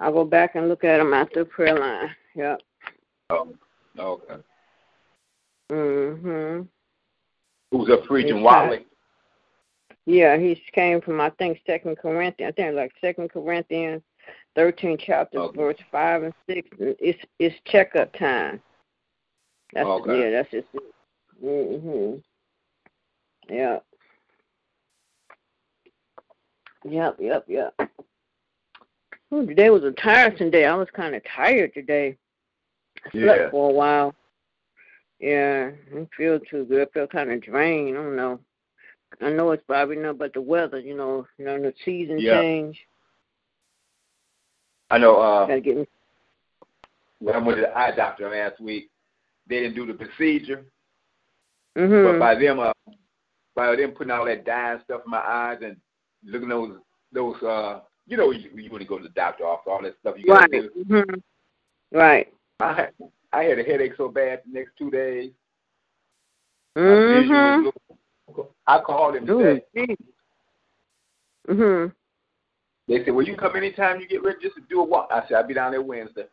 [0.00, 0.24] I'll go.
[0.24, 2.14] Back and look at them after prayer line.
[2.34, 2.62] Yep.
[3.30, 3.54] Oh,
[3.98, 4.42] okay.
[5.70, 6.68] Mhm.
[7.70, 8.36] Who's up preaching?
[8.36, 8.86] It's Wally?
[10.06, 12.52] Yeah, he came from I think Second Corinthians.
[12.52, 14.02] I think like Second Corinthians,
[14.54, 15.56] thirteen chapter, Okay.
[15.56, 16.68] verse five and six.
[16.78, 18.62] It's it's checkup time.
[19.72, 20.20] That's Okay.
[20.20, 20.30] yeah.
[20.30, 20.68] That's just.
[20.74, 20.82] It.
[21.42, 22.22] Mhm.
[23.48, 23.84] Yep.
[26.84, 27.16] Yep.
[27.20, 27.44] Yep.
[27.48, 27.90] Yep.
[29.32, 30.66] Ooh, today was a tiresome day.
[30.66, 32.16] I was kind of tired today.
[33.04, 33.50] I slept Yeah.
[33.50, 34.14] for a while.
[35.20, 36.88] Yeah, I didn't feel too good.
[36.88, 37.96] I feel kind of drained.
[37.96, 38.40] I don't know.
[39.20, 42.40] I know it's probably not but the weather, you know, you know, the season Yeah.
[42.40, 42.86] change.
[44.90, 45.16] I know.
[45.16, 45.86] Uh, Gotta get me.
[47.20, 48.90] when I went to the eye doctor last week,
[49.46, 50.66] they didn't do the procedure,
[51.74, 52.04] but Mhm.
[52.04, 52.72] But by them, uh,
[53.54, 55.80] by them putting all that dye and stuff in my eyes and
[56.24, 56.80] looking at those
[57.12, 57.80] those uh,
[58.12, 60.30] you know, you, you want to go to the doctor office, all that stuff you
[60.30, 60.50] Right.
[60.50, 60.68] do.
[60.84, 61.22] Mhm.
[61.90, 62.30] Right.
[62.60, 62.92] I had,
[63.32, 65.32] I had a headache so bad the next two days.
[66.76, 67.72] Mhm.
[68.66, 69.64] I called him today.
[71.48, 71.90] Mm-hmm.
[72.86, 75.26] They said, "Well, you come anytime you get ready just to do a walk." I
[75.26, 76.28] said, "I'll be down there Wednesday."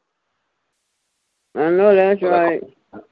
[1.55, 2.63] I know that's Well, I right.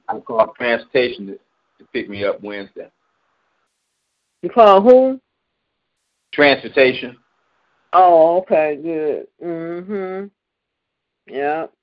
[0.09, 2.91] I called transportation to, to pick me up Wednesday.
[4.41, 5.19] You call who?
[6.33, 7.17] Transportation.
[7.93, 9.27] Oh, okay, good.
[9.41, 10.31] Mhm.
[11.27, 11.73] Yep.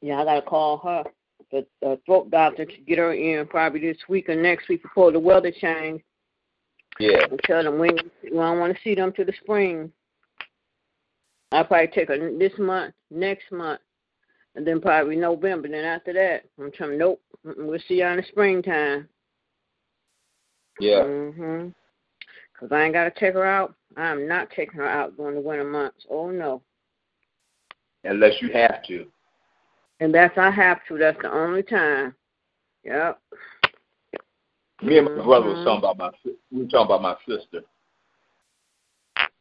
[0.00, 1.04] Yeah, I gotta call her,
[1.50, 5.12] the uh, throat doctor, to get her in probably this week or next week before
[5.12, 6.02] the weather change.
[7.00, 7.24] Yeah.
[7.28, 7.90] and tell them we,
[8.22, 9.90] we don't want to see them till the spring.
[11.50, 13.80] I'll probably take her this month, next month,
[14.54, 15.68] and then probably November.
[15.68, 19.08] Then after that, I'm telling nope, we'll see you in the springtime.
[20.80, 21.02] Yeah.
[21.02, 21.68] Mm-hmm.
[22.58, 23.74] Cause I ain't gotta take her out.
[23.96, 26.06] I'm not taking her out during the winter months.
[26.08, 26.62] Oh no.
[28.04, 29.06] Unless you have to.
[30.00, 30.98] And that's I have to.
[30.98, 32.14] That's the only time.
[32.84, 33.18] Yep.
[34.82, 35.24] Me and my mm-hmm.
[35.24, 36.10] brother was talking about my
[36.52, 37.62] we were talking about my sister.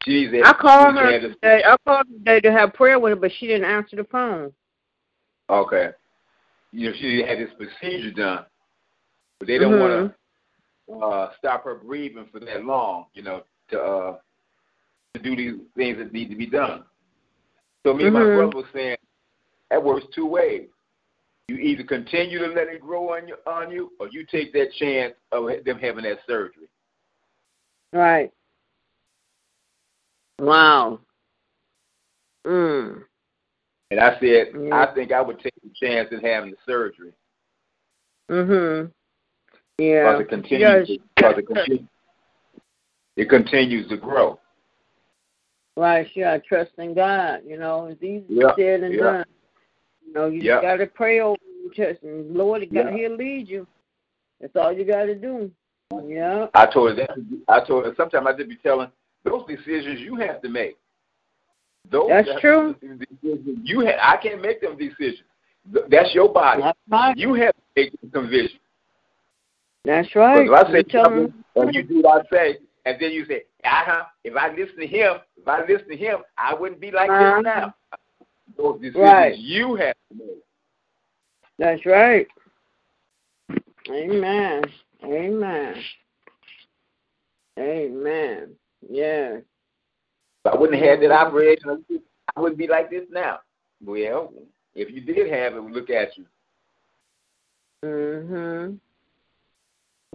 [0.04, 1.64] She's at, I called her today.
[1.66, 4.52] I called her today to have prayer with her, but she didn't answer the phone.
[5.50, 5.90] Okay.
[6.72, 8.46] You know, she had this procedure done,
[9.40, 10.14] but they don't want to mm-hmm.
[10.92, 13.06] Uh, stop her breathing for that long.
[13.14, 14.18] You know, to uh,
[15.14, 16.84] to do these things that need to be done.
[17.86, 18.36] So me and my Mhm.
[18.36, 18.98] brother was saying
[19.70, 20.70] that works two ways.
[21.50, 24.72] You either continue to let it grow on you, on you, or you take that
[24.74, 26.70] chance of them having that surgery.
[27.92, 28.32] Right.
[30.40, 31.00] Wow.
[32.46, 33.06] Mm.
[33.92, 34.82] And I said, Yeah.
[34.82, 37.14] I think I would take the chance of having the surgery
[38.30, 38.94] Mm Mhm.
[39.78, 40.18] Yeah.
[40.18, 40.90] because it continues.
[40.90, 41.00] Yes.
[41.16, 41.88] Because it, continues,
[43.16, 44.40] it continues to grow.
[45.76, 46.08] Right.
[46.14, 47.42] To trust in God.
[47.46, 49.00] You know, it's easy Yeah, said than yeah.
[49.00, 49.26] done.
[50.06, 50.62] You know, you Yeah.
[50.62, 52.92] got to pray over and trust, and Lord, Yeah.
[52.92, 53.68] He'll lead you.
[54.40, 55.52] That's all you got to do.
[56.06, 56.48] Yeah.
[56.54, 57.12] I told her that.
[57.48, 58.92] I told her sometimes I just be telling
[59.24, 60.78] those decisions you have to make.
[61.90, 62.76] Those That's true.
[63.22, 65.24] You have, I can't make them decisions.
[65.90, 66.62] That's your body.
[66.62, 67.18] That's right.
[67.18, 68.60] You have to make some vision.
[69.86, 70.44] That's right.
[70.46, 73.26] Because if I say You something and you do what I say, and then you
[73.26, 76.80] say, uh huh, if I listen to him, if I listen to him, I wouldn't
[76.82, 77.36] be like Uh-huh.
[77.36, 77.76] this now.
[78.58, 79.38] Those decisions Right.
[79.38, 80.44] you have to make.
[81.58, 82.28] That's right.
[83.90, 84.64] Amen.
[85.04, 85.76] Amen.
[87.60, 88.56] Amen.
[88.90, 89.38] Yeah.
[89.38, 89.44] If
[90.46, 91.86] I wouldn't have had that operation,
[92.36, 93.40] I wouldn't be like this now.
[93.84, 94.34] Well,
[94.76, 96.26] if you did have it, we look at you.
[97.84, 98.80] Mhm.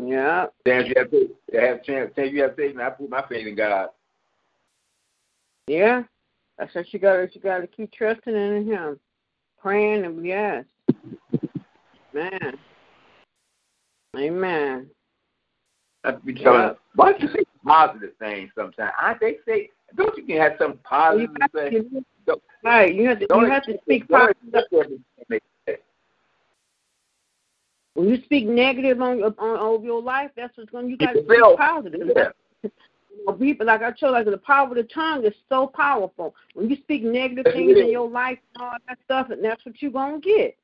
[0.01, 0.47] Yeah.
[0.67, 1.29] Chance you have to
[1.61, 2.15] have chance.
[2.15, 3.89] Chance you have faith, and I put my faith in God.
[5.67, 6.03] Yeah.
[6.59, 8.99] That's what you gotta you gotta keep trusting in him.
[9.61, 10.65] Praying and yes.
[12.13, 12.59] Man.
[14.17, 14.89] Amen.
[16.05, 16.73] I be telling Yeah.
[16.95, 18.93] why don't you say positive things sometimes?
[18.99, 21.71] I they say, don't you can have You positive to
[22.27, 24.37] to, right, you have to Don't you have to speak positive.
[24.55, 25.79] accept everything they say.
[27.99, 30.89] When you speak negative on on over your life, that's what's going.
[30.89, 32.13] You got to speak positive.
[32.15, 32.71] Yeah.
[33.41, 36.37] people, like I told you, the power of the tongue is so powerful.
[36.55, 39.83] When you speak negative things in your life and all that stuff, and that's what
[39.83, 40.57] you're gonna get.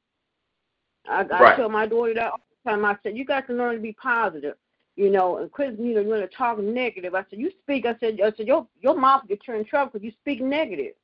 [1.08, 1.56] I, I Right.
[1.56, 2.84] tell my daughter that all the time.
[2.84, 4.54] I said, you got to learn to be positive.
[4.94, 5.76] You know, and quit.
[5.76, 7.16] You know, you want to talk negative.
[7.16, 7.84] I said, you speak.
[7.84, 10.94] I said, I said, your your mouth get you in trouble because you speak negative.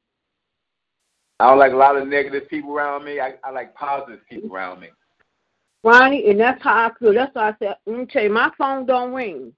[1.41, 3.19] I don't like a lot of negative people around me.
[3.19, 4.91] I, I like positive people around me.
[5.83, 7.15] Ronnie, and that's how I feel.
[7.15, 9.55] That's why I said, let me tell you, my phone don't ring.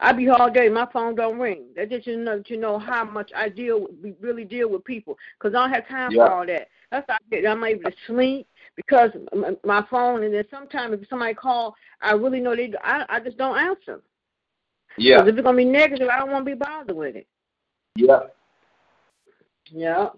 [0.00, 1.66] I be all day, my phone don't ring.
[1.76, 4.84] That just you know, you know how much I deal, with, we really deal with
[4.84, 6.26] people, because I don't have time Yeah.
[6.26, 6.68] for all that.
[6.90, 8.46] That's why I get, I'm able to sleep
[8.76, 9.10] because
[9.64, 13.38] my phone, and then sometimes if somebody call, I really know they, I, I just
[13.38, 14.00] don't answer.
[14.98, 17.26] Yeah, Because if it's gonna be negative, I don't want to be bothered with it.
[17.96, 18.20] yeah.
[19.66, 20.08] Yeah.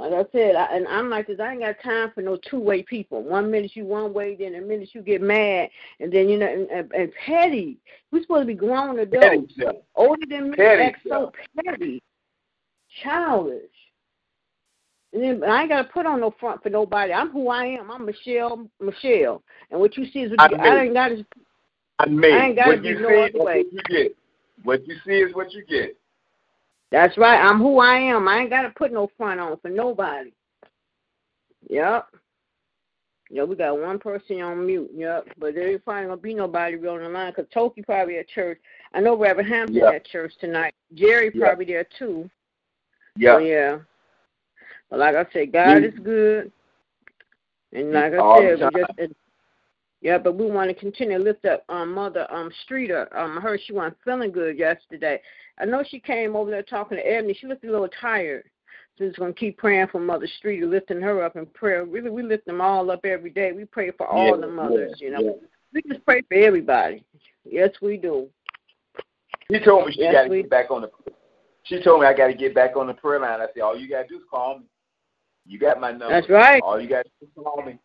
[0.00, 1.40] Like I said, I, and I'm like this.
[1.40, 3.22] I ain't got time for no two-way people.
[3.22, 5.68] One minute you one way, then a minute you get mad,
[6.00, 7.76] and then you know, and, and, and petty.
[8.10, 9.52] We're supposed to be grown adults.
[9.58, 9.78] Petty.
[9.94, 12.02] Older than me, Petty act so petty,
[13.02, 13.60] childish.
[15.12, 17.12] And then I ain't got to put on no front for nobody.
[17.12, 17.90] I'm who I am.
[17.90, 19.42] I'm Michelle, Michelle.
[19.70, 20.80] And what you see is what you, I I know.
[20.80, 21.26] ain't got to.
[21.98, 23.64] I mean, I ain't gotta what be no other is what way.
[23.70, 24.16] you get.
[24.62, 25.99] What you see is what you get.
[26.90, 27.38] That's right.
[27.40, 28.26] I'm who I am.
[28.28, 30.32] I ain't got to put no front on for nobody.
[31.68, 32.06] Yep.
[33.32, 34.90] Yeah, we got one person on mute.
[34.92, 35.28] Yep.
[35.38, 38.28] But there ain't probably gonna be nobody real on the line because Toki probably at
[38.28, 38.58] church.
[38.92, 39.90] I know Reverend Hampton Yeah.
[39.90, 40.74] at church tonight.
[40.94, 41.46] Jerry Yeah.
[41.46, 42.28] probably there too.
[43.16, 43.34] Yeah.
[43.34, 43.78] So, yeah.
[44.88, 45.94] But like I said, God Mm.
[45.94, 46.52] is good.
[47.72, 48.98] And like I All said, we just
[50.00, 53.08] yeah, but we want to continue to lift up um mother um Streeter.
[53.16, 55.20] Um I heard she wasn't feeling good yesterday.
[55.58, 57.34] I know she came over there talking to Ebony.
[57.34, 58.44] She looked a little tired.
[58.98, 61.84] So we're gonna keep praying for Mother Streeter, lifting her up in prayer.
[61.84, 63.52] Really we lift them all up every day.
[63.52, 65.20] We pray for all Yeah, the mothers, yeah, you know.
[65.22, 65.46] yeah.
[65.72, 67.04] We just pray for everybody.
[67.44, 68.28] Yes, we do.
[69.50, 70.90] She told me she Yes, got to get back on the.
[71.64, 73.40] She told me I got to get back on the prayer line.
[73.40, 74.64] I said, all you got to do is call me.
[75.46, 76.08] You got my number.
[76.08, 76.62] That's right.
[76.62, 77.78] All you got to do is call me.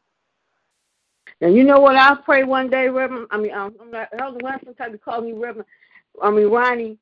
[1.41, 1.95] And you know what?
[1.95, 3.27] I pray one day, Reverend.
[3.31, 4.09] I mean, um, I'm not.
[4.19, 5.67] Elder Winston type to call me Reverend.
[6.21, 6.97] I mean, Ronnie.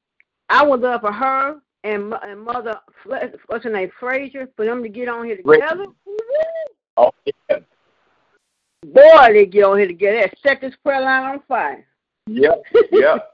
[0.49, 2.79] I would love for her and and Mother.
[3.47, 3.91] What's her name?
[3.99, 5.85] Frazier for them to get on here together.
[6.97, 7.57] Oh, yeah.
[8.85, 10.31] Boy, they get on here together.
[10.43, 11.85] Set this prayer line on fire.
[12.27, 12.63] Yep.
[12.91, 13.29] Yep.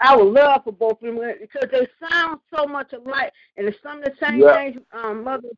[0.00, 3.78] I would love for both of them because they sound so much alike, and it's
[3.82, 4.52] some of the same Yeah.
[4.54, 4.82] things.
[4.92, 5.48] Um, mother,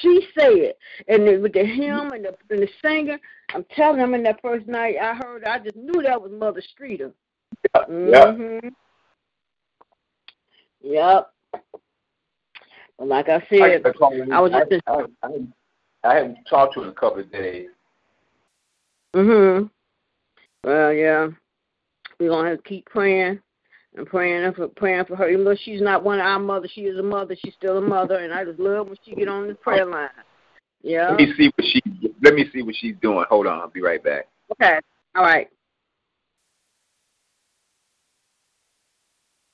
[0.00, 0.74] she said,
[1.08, 3.18] and the, with the hymn and the and the singer,
[3.52, 6.60] I'm telling them in that first night I heard, I just knew that was Mother
[6.60, 7.12] Streeter.
[7.74, 7.88] Yep.
[7.88, 8.68] Mm-hmm.
[10.82, 11.32] Yep.
[13.00, 14.26] Like I I, said, call her.
[14.32, 17.32] I was just I, I, I, I haven't talked to her in a couple of
[17.32, 17.70] days.
[19.16, 19.68] mhm.
[20.62, 21.28] Well, yeah,
[22.20, 23.40] we're gonna have to keep praying
[23.96, 25.28] and praying for praying for her.
[25.28, 27.36] Even though she's not one of our mothers, she is a mother.
[27.42, 29.90] She's still a mother, and I just love when she get on the prayer oh.
[29.90, 30.08] line.
[30.82, 31.10] Yeah.
[31.10, 31.82] Let me see what she.
[32.22, 33.24] Let me see what she's doing.
[33.28, 33.60] Hold on.
[33.60, 34.28] I'll be right back.
[34.52, 34.80] Okay.
[35.14, 35.48] All right.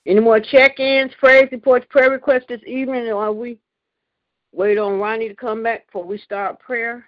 [0.07, 3.59] Any more check-ins, praise reports, prayer requests this evening, or we
[4.53, 7.05] wait on Ronnie to come back before we start prayer?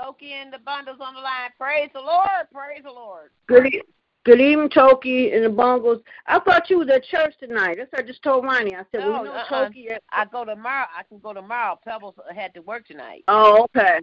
[0.00, 1.50] Toki and the bundles on the line.
[1.58, 2.26] Praise the Lord.
[2.50, 3.28] Praise the Lord.
[3.46, 3.70] Good,
[4.24, 6.02] good evening, Toki and the Bungles.
[6.26, 7.76] I thought you was at church tonight.
[7.78, 8.74] That's what I just told Ronnie.
[8.74, 9.66] I said, No, well, you know, uh-uh.
[9.66, 9.90] Toki.
[9.90, 10.86] At- I go tomorrow.
[10.96, 11.78] I can go tomorrow.
[11.84, 13.24] Pebbles had to work tonight.
[13.28, 14.00] oh, okay.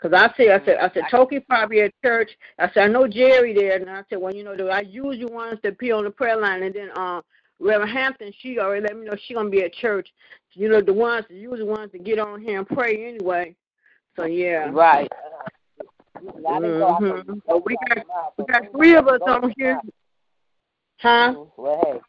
[0.00, 2.30] Because I said, I said, I said, Toki probably at church.
[2.58, 5.24] I said, I know Jerry there, and I said, well, you know, the I usually
[5.24, 7.22] ones that appear on the prayer line, and then um,
[7.58, 10.08] Reverend Hampton, she already let me know she gonna be at church.
[10.52, 13.56] You know, the ones, the usually ones to get on here and pray anyway.
[14.16, 14.70] So yeah.
[14.70, 15.10] Right.
[16.20, 17.40] Mhm.
[17.46, 19.80] But we got we got three of us on here.
[21.00, 21.44] Huh?
[21.56, 22.00] Well, hey.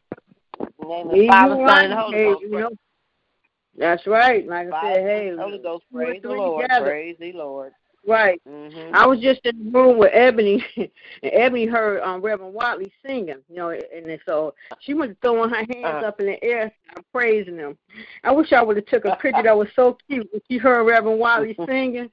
[0.87, 2.41] Name Me, of the Father, you, Son, and Holy hey, Ghost.
[2.41, 2.69] you know.
[3.77, 4.47] That's right.
[4.47, 5.85] Like I said, hey, Holy Ghost.
[5.91, 6.63] two Praise the Lord.
[6.63, 6.85] together.
[6.85, 7.73] Praise the Lord.
[8.07, 8.41] Right.
[8.47, 8.95] Mm-hmm.
[8.95, 10.89] I was just in the room with Ebony, and
[11.21, 15.69] Ebony heard um, Reverend Watley singing, you know, and so she was throwing her hands
[15.83, 16.05] Uh-huh.
[16.07, 17.77] up in the air, and praising him.
[18.23, 20.85] I wish I would have took a picture that was so cute when she heard
[20.85, 22.09] Reverend Watley singing,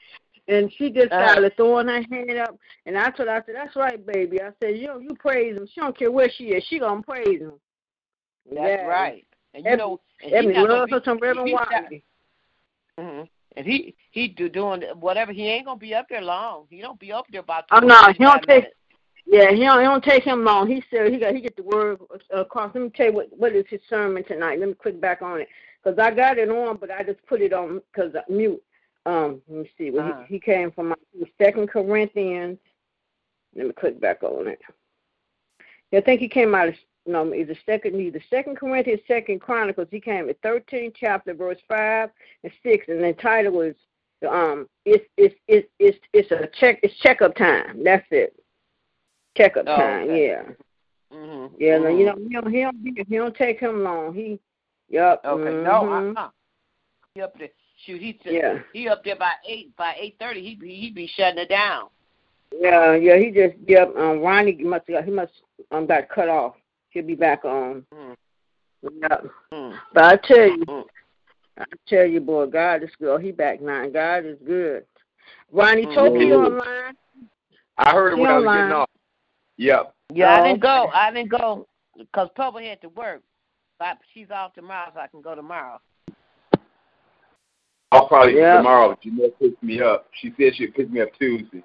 [0.48, 1.28] and she just Uh-huh.
[1.32, 4.50] started throwing her hand up, and I told her, I said, "That's right, baby." I
[4.60, 5.66] said, "You know, you praise him.
[5.66, 6.64] She don't care where she is.
[6.64, 7.58] She gonna praise him."
[8.46, 8.86] That's Yeah.
[8.86, 9.26] right.
[9.54, 12.04] And you Ebony- know, and he Ebony not loves her some Reverend he Watley.
[12.98, 13.28] Mhm.
[13.56, 15.32] And he he do doing whatever.
[15.32, 16.66] He ain't gonna be up there long.
[16.70, 17.64] He don't be up there about.
[17.70, 18.72] Oh, 20, no, he don't take- minutes.
[19.28, 20.68] Yeah, he don't, it don't take him long.
[20.68, 22.00] He said he got he get the word
[22.30, 22.72] across.
[22.74, 24.60] Let me tell you what what is his sermon tonight.
[24.60, 25.48] Let me click back on it
[25.82, 28.62] because I got it on, but I just put it on because mute.
[29.06, 29.90] Um, let me see.
[29.90, 30.24] Well, Uh-huh.
[30.28, 30.94] he, he came from
[31.40, 32.58] Second Corinthians.
[33.54, 34.60] Let me click back on it.
[35.94, 36.74] I think he came out of
[37.06, 39.86] no, either second, either Second Corinthians, Second Chronicles.
[39.92, 42.10] He came at 13 chapter, verse five
[42.42, 43.74] and six, and the title was
[44.28, 47.84] um, it's it's it's it's it's a check it's checkup time.
[47.84, 48.34] That's it.
[49.36, 50.08] Checkup Oh, time.
[50.08, 50.26] okay.
[50.26, 50.42] Yeah.
[51.16, 51.52] Mhm.
[51.58, 51.78] Yeah.
[51.78, 51.98] No, mhm.
[51.98, 54.12] you know he don't he don't, he don't take him long.
[54.12, 54.40] He.
[54.88, 55.20] Yep.
[55.24, 55.42] Okay.
[55.50, 55.62] mhm.
[55.62, 56.30] No, uh-uh.
[57.14, 57.48] He up there.
[57.84, 58.60] Shoot, he Yeah.
[58.72, 60.42] he up there by eight by eight thirty.
[60.42, 61.88] He be he be shutting it down.
[62.52, 63.94] Yeah, yeah, he just yep.
[63.96, 65.32] Um, Ronnie must he must
[65.70, 66.54] um got cut off.
[66.90, 67.84] He'll be back on.
[67.92, 68.16] Mm.
[69.02, 69.26] Yep.
[69.52, 69.78] Mm.
[69.92, 70.84] But I tell you, Mm.
[71.58, 73.20] I tell you, boy, God is good.
[73.20, 73.86] He back now.
[73.88, 74.86] God is good.
[75.52, 75.94] Ronnie Mhm.
[75.94, 76.96] Tokyo online.
[77.78, 78.58] I heard it He when I was online.
[78.58, 78.90] getting off.
[79.58, 79.94] Yep.
[80.14, 80.90] Yeah, I didn't go.
[80.92, 81.66] I didn't go
[81.98, 83.22] because Pubble had to work.
[83.78, 85.78] But she's off tomorrow, so I can go tomorrow.
[87.92, 88.58] I'll probably Yeah.
[88.58, 88.96] tomorrow.
[88.96, 90.08] Janelle picked me up.
[90.12, 91.62] She said she'd pick me up Tuesday.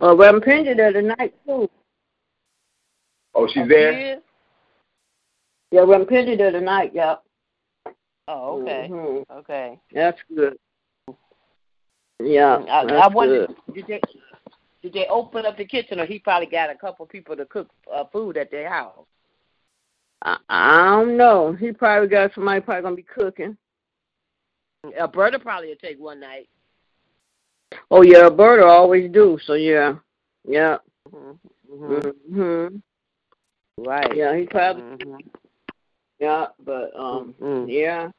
[0.00, 1.68] Uh, Reverend Pendry there tonight too.
[3.34, 3.92] Oh, she's Oh, there.
[3.92, 4.22] she is?
[5.70, 6.92] Yeah, Reverend Pendry there tonight.
[6.94, 7.22] Yep.
[8.28, 8.88] Oh, okay.
[8.90, 9.24] Mhm.
[9.30, 9.80] Okay.
[9.92, 10.58] That's good.
[12.20, 13.56] Yeah, I, I that's wonder good.
[13.74, 14.00] did they
[14.82, 17.68] did they open up the kitchen or he probably got a couple people to cook
[17.92, 19.06] uh, food at their house.
[20.22, 21.52] I, I don't know.
[21.52, 23.56] He probably got somebody probably gonna be cooking.
[24.98, 26.48] Alberta probably will take one night.
[27.90, 29.38] Oh yeah, Alberta always do.
[29.44, 29.96] So yeah,
[30.46, 30.78] yeah.
[31.12, 32.38] Mm-hmm.
[32.38, 32.82] Mhm.
[33.78, 34.16] Right.
[34.16, 35.20] Yeah, he probably Mhm.
[36.18, 37.66] yeah, but um Mhm.
[37.68, 38.10] yeah,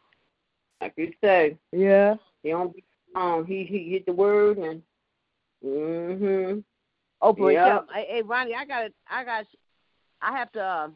[0.82, 2.16] like you say, Yeah.
[2.44, 2.84] he don't be
[3.16, 4.84] um he he hit the word and
[5.64, 6.64] mhm.
[7.22, 7.66] Oh, but Yeah.
[7.66, 7.80] yeah.
[7.94, 9.46] Hey, hey, Ronnie, I got I got
[10.22, 10.90] I have to uh,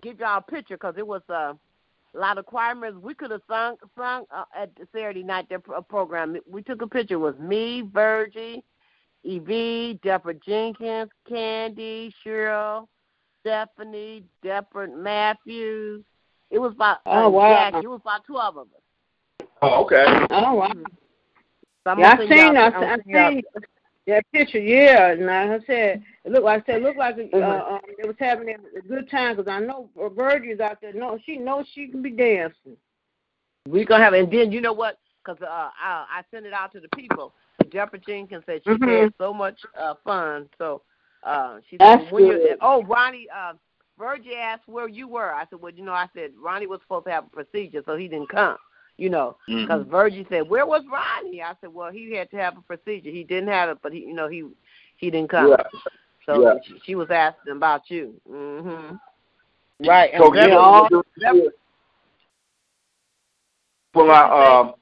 [0.00, 1.54] give y'all a picture because it was uh,
[2.14, 3.02] a lot of choir members.
[3.02, 6.36] We could have sung sung uh, at the Saturday night their pro- program.
[6.50, 7.14] We took a picture.
[7.14, 8.62] It was me, Virgie,
[9.24, 12.86] Evie, Deborah Jenkins, Candy, Cheryl,
[13.40, 16.02] Stephanie, Deborah Matthews.
[16.50, 17.70] It was about uh, Oh, wow.
[17.70, 17.84] Jackie.
[17.84, 19.46] It was about twelve of us.
[19.62, 20.04] Oh, okay.
[20.30, 20.72] Oh wow.
[21.84, 23.42] So I'm Yeah, gonna I send seen y'all- I, I'm I gonna send y'all- seen
[24.08, 24.58] that picture.
[24.58, 27.72] Yeah, and like I said, it looked like I said, it looked like uh, Mhm.
[27.72, 30.92] um, they was having a good time because I know Virgie's out there.
[30.92, 32.76] No, she knows she can be dancing.
[33.68, 34.98] We gonna have, and then you know what?
[35.24, 37.34] Because uh, I, I sent it out to the people.
[37.70, 39.02] Deborah Jenkins said she Mhm.
[39.04, 40.48] had so much uh, fun.
[40.58, 40.82] So
[41.22, 42.58] uh, she That's said, when you good.
[42.60, 43.54] oh Ronnie, uh,
[43.98, 45.32] Virgie asked where you were.
[45.32, 47.96] I said, well, you know, I said Ronnie was supposed to have a procedure, so
[47.96, 48.58] he didn't come.
[48.98, 49.90] You know, because Mhm.
[49.90, 51.42] Virgie said, where was Ronnie?
[51.42, 53.10] I said, well, he had to have a procedure.
[53.10, 54.44] He didn't have it, but he, you know, he
[54.96, 55.50] he didn't come.
[55.50, 55.80] Yeah.
[56.26, 56.54] So Yeah.
[56.64, 58.14] she, she was asking about you.
[58.28, 58.94] hmm
[59.84, 60.10] Right.
[60.12, 60.88] And So Deborah- yeah, all-
[61.18, 61.50] Deborah-
[63.92, 64.74] for my um,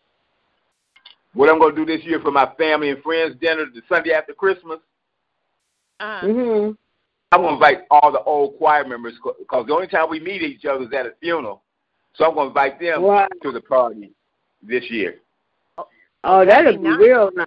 [1.34, 4.32] what I'm gonna do this year for my family and friends dinner the Sunday after
[4.34, 4.78] Christmas.
[6.00, 6.26] uh-huh.
[6.26, 6.76] Mhm.
[7.32, 10.64] I'm gonna invite all the old choir members because the only time we meet each
[10.64, 11.62] other is at a funeral.
[12.14, 13.30] So I'm gonna invite them Right.
[13.42, 14.12] to the party
[14.62, 15.20] this year.
[16.24, 17.46] Oh, that'll be real nice.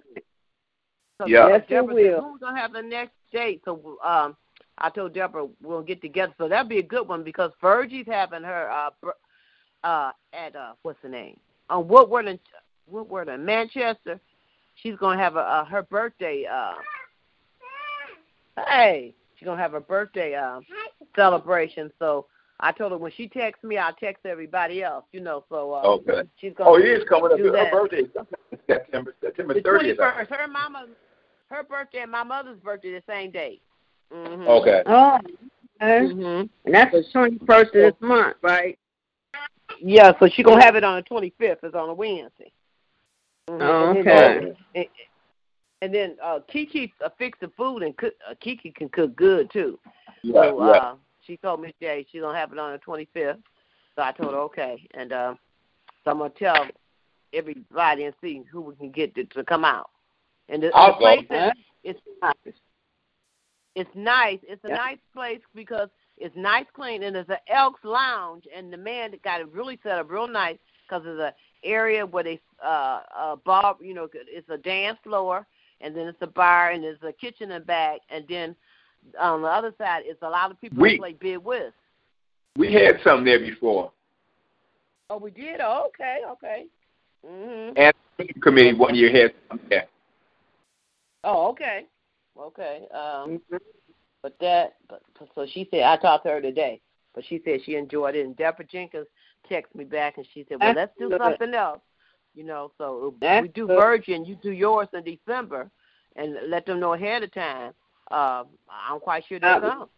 [1.18, 1.48] So Yeah.
[1.48, 2.04] Yes, it Deborah will.
[2.04, 3.62] said, who's gonna have the next date?
[3.64, 4.36] So um,
[4.78, 6.34] I told Deborah we'll get together.
[6.38, 9.10] So that'd be a good one because Virgie's having her uh, br-
[9.84, 12.38] uh at uh what's the name on Woodward and
[12.86, 14.18] Woodward in Manchester.
[14.76, 16.46] She's gonna have a, uh, her birthday.
[16.46, 16.72] Uh,
[18.68, 20.60] hey, she's gonna have her birthday uh,
[21.14, 21.92] celebration.
[21.98, 22.26] So
[22.60, 25.04] I told her when she texts me, I'll text everybody else.
[25.12, 26.28] You know, so uh, Okay.
[26.40, 26.70] she's gonna.
[26.70, 27.38] Oh, it is coming up.
[27.38, 28.08] do Her birthday is
[28.66, 29.96] September September The twenty 30th.
[29.96, 30.30] first.
[30.30, 30.86] Her mama,
[31.50, 33.60] her birthday and my mother's birthday the same day.
[34.12, 34.48] Mm-hmm.
[34.48, 34.82] Okay.
[34.86, 35.18] Oh,
[35.82, 36.12] okay.
[36.12, 38.78] hmm and that's the twenty first of this month, right?
[39.80, 41.58] Yeah, so she gonna have it on the twenty fifth.
[41.62, 42.52] It's on a Wednesday.
[43.48, 44.56] Oh, And then, okay.
[44.74, 44.86] and,
[45.82, 48.14] and then uh, Kiki uh, fix the food and cook.
[48.28, 49.78] Uh, Kiki can cook good too.
[50.22, 50.72] Yeah, So yeah.
[50.72, 50.94] uh,
[51.26, 53.38] she told me today she's gonna have it on the twenty fifth.
[53.96, 55.34] So I told her okay, and uh,
[56.04, 56.66] so I'm gonna tell
[57.34, 59.90] everybody and see who we can get to, to come out.
[60.48, 60.98] And the, the I'll go.
[60.98, 61.52] place Huh?
[61.82, 62.54] is it's nice.
[63.74, 64.38] It's nice.
[64.42, 64.76] It's a Yeah.
[64.76, 69.40] nice place because it's nice, clean, and there's an Elks Lounge, and the man got
[69.40, 71.32] it really set up real nice because there's an
[71.64, 75.46] area where they uh uh bar, you know, it's a dance floor,
[75.80, 78.54] and then it's a bar, and there's a kitchen and back, and then
[79.18, 81.74] on the other side, it's a lot of people We- that play bid whist.
[82.56, 83.90] We had something there before.
[85.10, 85.60] Oh, we did.
[85.60, 86.66] Oh, okay, okay.
[87.24, 87.72] Mhm.
[87.76, 89.86] And the committee one year had something there.
[91.24, 91.86] Oh, okay,
[92.38, 92.86] okay.
[92.92, 93.40] Um,
[94.22, 95.02] but that, but
[95.34, 96.80] so she said I talked to her today,
[97.14, 98.26] but she said she enjoyed it.
[98.26, 99.06] And Deborah Jenkins
[99.50, 101.20] texted me back, and she said, "Well, That's let's do good.
[101.20, 101.80] something else."
[102.34, 103.80] You know, so That's we do good.
[103.80, 105.70] Virgin, you do yours in December,
[106.16, 107.72] and let them know ahead of time.
[108.10, 109.88] Uh, I'm quite sure they'll Uh, come.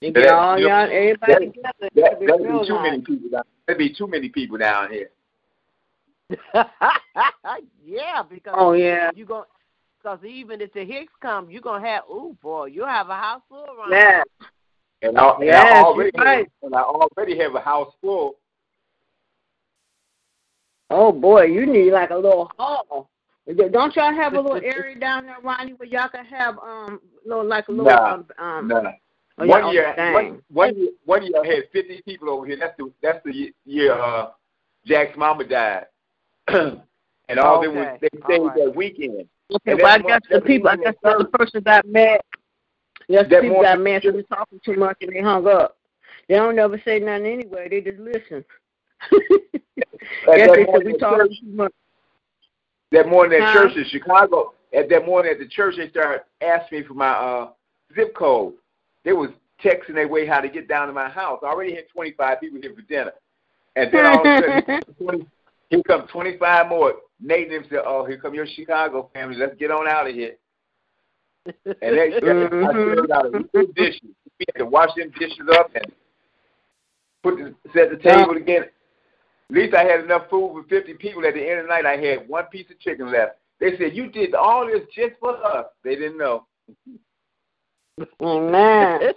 [0.00, 1.72] You get all you know, y'all, everybody that, together.
[1.80, 2.82] that, That'd be be too nice.
[2.82, 3.42] many people down.
[3.66, 5.10] That'd be too many people down here.
[7.84, 9.10] yeah, because Oh yeah.
[9.14, 9.44] you going
[10.02, 13.42] because even if the Hicks come, you're gonna have oh boy, you'll have a house
[13.48, 13.90] full around.
[13.92, 14.22] Yeah.
[15.02, 16.48] And I, and Yes, I already right.
[16.62, 18.36] and I already have a house full.
[20.90, 23.08] Oh boy, you need like a little hall.
[23.46, 27.44] Don't y'all have a little area down there, Ronnie, where y'all can have um little
[27.46, 28.92] like a little Nah, um, um Nah.
[29.38, 30.12] oh, one yeah, year, dang.
[30.14, 32.56] one, one year, one year I had fifty people over here.
[32.58, 34.30] That's the that's the ye- year uh,
[34.84, 35.86] Jack's mama died,
[37.28, 38.56] and all them was Okay, they stayed all right.
[38.64, 39.28] that weekend.
[39.52, 42.20] Okay, well I that's guess the people I one guess the other person got mad.
[43.08, 45.46] Yes, the That people more- got mad so we talking too much and they hung
[45.46, 45.76] up.
[46.28, 48.44] They don't never say nothing anyway, they just listen.
[50.28, 51.72] At Guess that they said morning we at talking church, too much.
[52.92, 53.52] that morning at Huh?
[53.68, 57.08] church in Chicago, at that morning at the church, they started asking me for my
[57.10, 57.48] uh,
[57.94, 58.54] zip code.
[59.04, 59.30] They was
[59.64, 61.40] texting their way how to get down to my house.
[61.42, 63.12] I already had 25 people here for dinner.
[63.76, 65.26] And then all of a sudden, 20,
[65.70, 66.94] here come 25 more.
[67.20, 69.36] Nate and said, oh, here come your Chicago family.
[69.36, 70.34] Let's get on out of here.
[71.46, 74.00] And they, I served out of dishes.
[74.38, 75.92] We had to wash them dishes up and
[77.22, 78.64] put the, set the table again.
[79.50, 81.24] At least I had enough food for 50 people.
[81.24, 83.36] At the end of the night, I had one piece of chicken left.
[83.58, 85.66] They said, you did all this just for us.
[85.84, 86.46] They didn't know.
[88.22, 89.00] Amen.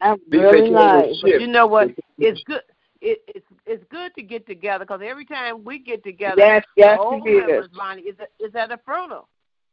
[0.00, 1.20] That's They really said you nice.
[1.22, 1.88] But you know what?
[2.18, 2.60] It's good.
[3.00, 6.96] It, it's it's good to get together because every time we get together, Yes, yes,
[6.98, 7.40] the old it is.
[7.46, 9.28] members, Lonnie, is at, is at a funeral.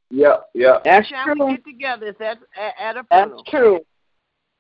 [0.10, 0.80] Yeah, yeah.
[0.84, 1.46] That's every time true.
[1.48, 3.80] we get together, it's at at, at a That's true.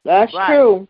[0.05, 0.47] That's Right.
[0.55, 0.87] true.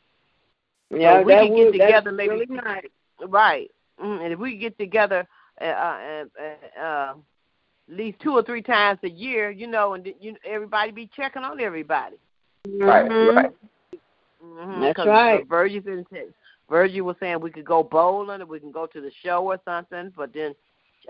[0.89, 2.85] Yeah, we that can get would, together maybe- really nice.
[3.27, 3.71] Right.
[4.01, 5.27] Mm, and if we get together
[5.61, 7.13] uh, uh, uh, uh,
[7.89, 11.43] at least two or three times a year, you know, and you everybody be checking
[11.43, 12.15] on everybody.
[12.67, 13.35] Right, Mhm.
[13.35, 13.51] right.
[14.43, 15.47] Mm-hmm, That's right.
[15.47, 15.81] Virgil,
[16.11, 16.33] said-
[16.71, 19.59] Virgil was saying we could go bowling or we can go to the show or
[19.65, 20.55] something, but then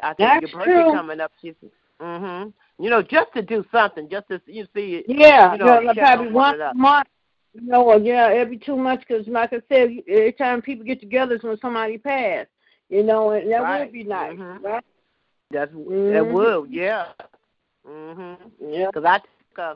[0.01, 0.91] I think That's your birthday true.
[0.91, 1.31] coming up.
[1.39, 1.53] She's,
[2.01, 2.45] hmm
[2.79, 5.03] You know, just to do something, just to you see.
[5.07, 7.07] Yeah, you know, check probably one month.
[7.53, 9.05] You know, or yeah, every two months.
[9.07, 12.49] Because like I said, every time people get together is when somebody passed.
[12.89, 13.81] You know, and that Right.
[13.83, 14.63] would be nice, Mhm.
[14.63, 14.83] right?
[15.51, 16.33] That's that Mhm.
[16.33, 17.13] would, yeah.
[17.87, 18.51] Mhm.
[18.59, 18.87] Yeah.
[18.87, 19.75] Because I took, uh,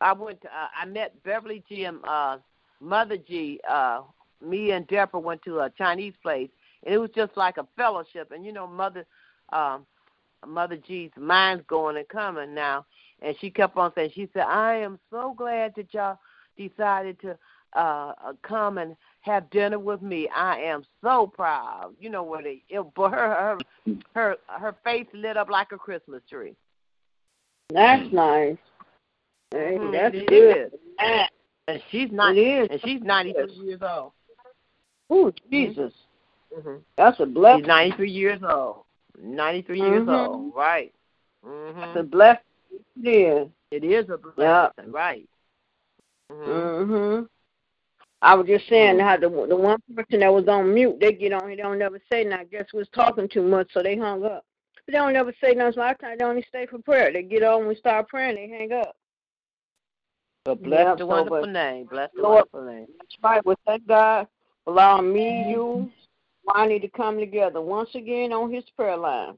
[0.00, 2.38] I went, to, uh, I met Beverly G and uh,
[2.80, 3.60] Mother G.
[3.68, 4.02] Uh,
[4.44, 6.50] me and Deborah went to a Chinese place,
[6.84, 8.30] and it was just like a fellowship.
[8.32, 9.06] And you know, Mother,
[9.52, 9.86] um,
[10.46, 12.86] Mother G's mind's going and coming now,
[13.22, 16.18] and she kept on saying, she said, "I am so glad that y'all
[16.56, 17.38] decided to
[17.76, 20.28] uh, uh come and have dinner with me.
[20.34, 22.46] I am so proud." You know what?
[22.46, 23.58] It, it but her her
[24.14, 26.54] her her face lit up like a Christmas tree.
[27.70, 28.56] That's nice.
[29.50, 30.72] Hey, Mhm, that's it good.
[30.72, 31.28] is.
[31.66, 32.36] And she's not.
[32.36, 34.12] And she's ninety three years old.
[35.16, 35.92] Oh, Jesus.
[36.56, 36.76] Mm-hmm.
[36.96, 38.84] That's a She's He's ninety three years old.
[39.22, 40.10] Ninety three years mm-hmm.
[40.10, 40.54] old.
[40.54, 40.92] Right.
[41.46, 41.80] Mm-hmm.
[41.80, 42.42] That's a blessing.
[43.02, 43.48] It is.
[43.70, 44.36] It is a blessing.
[44.38, 44.68] Yeah.
[44.88, 45.28] Right.
[46.32, 47.28] Mhm.
[48.22, 51.32] I was just saying how the the one person that was on mute, they get
[51.32, 52.46] on, they don't never say nothing.
[52.46, 54.44] I guess was talking too much, so they hung up.
[54.74, 55.74] But they don't never say nothing.
[55.74, 57.12] So a lot of only stay for prayer.
[57.12, 58.96] They get on, we start praying, they hang up.
[60.44, 61.86] But bless Yeah, the wonderful name.
[61.86, 62.86] Bless the Lord- wonderful name.
[62.98, 63.44] That's right.
[63.44, 64.26] Well, thank God
[64.66, 65.90] allowing me, you,
[66.46, 69.36] Ronnie to come together once again on his prayer line.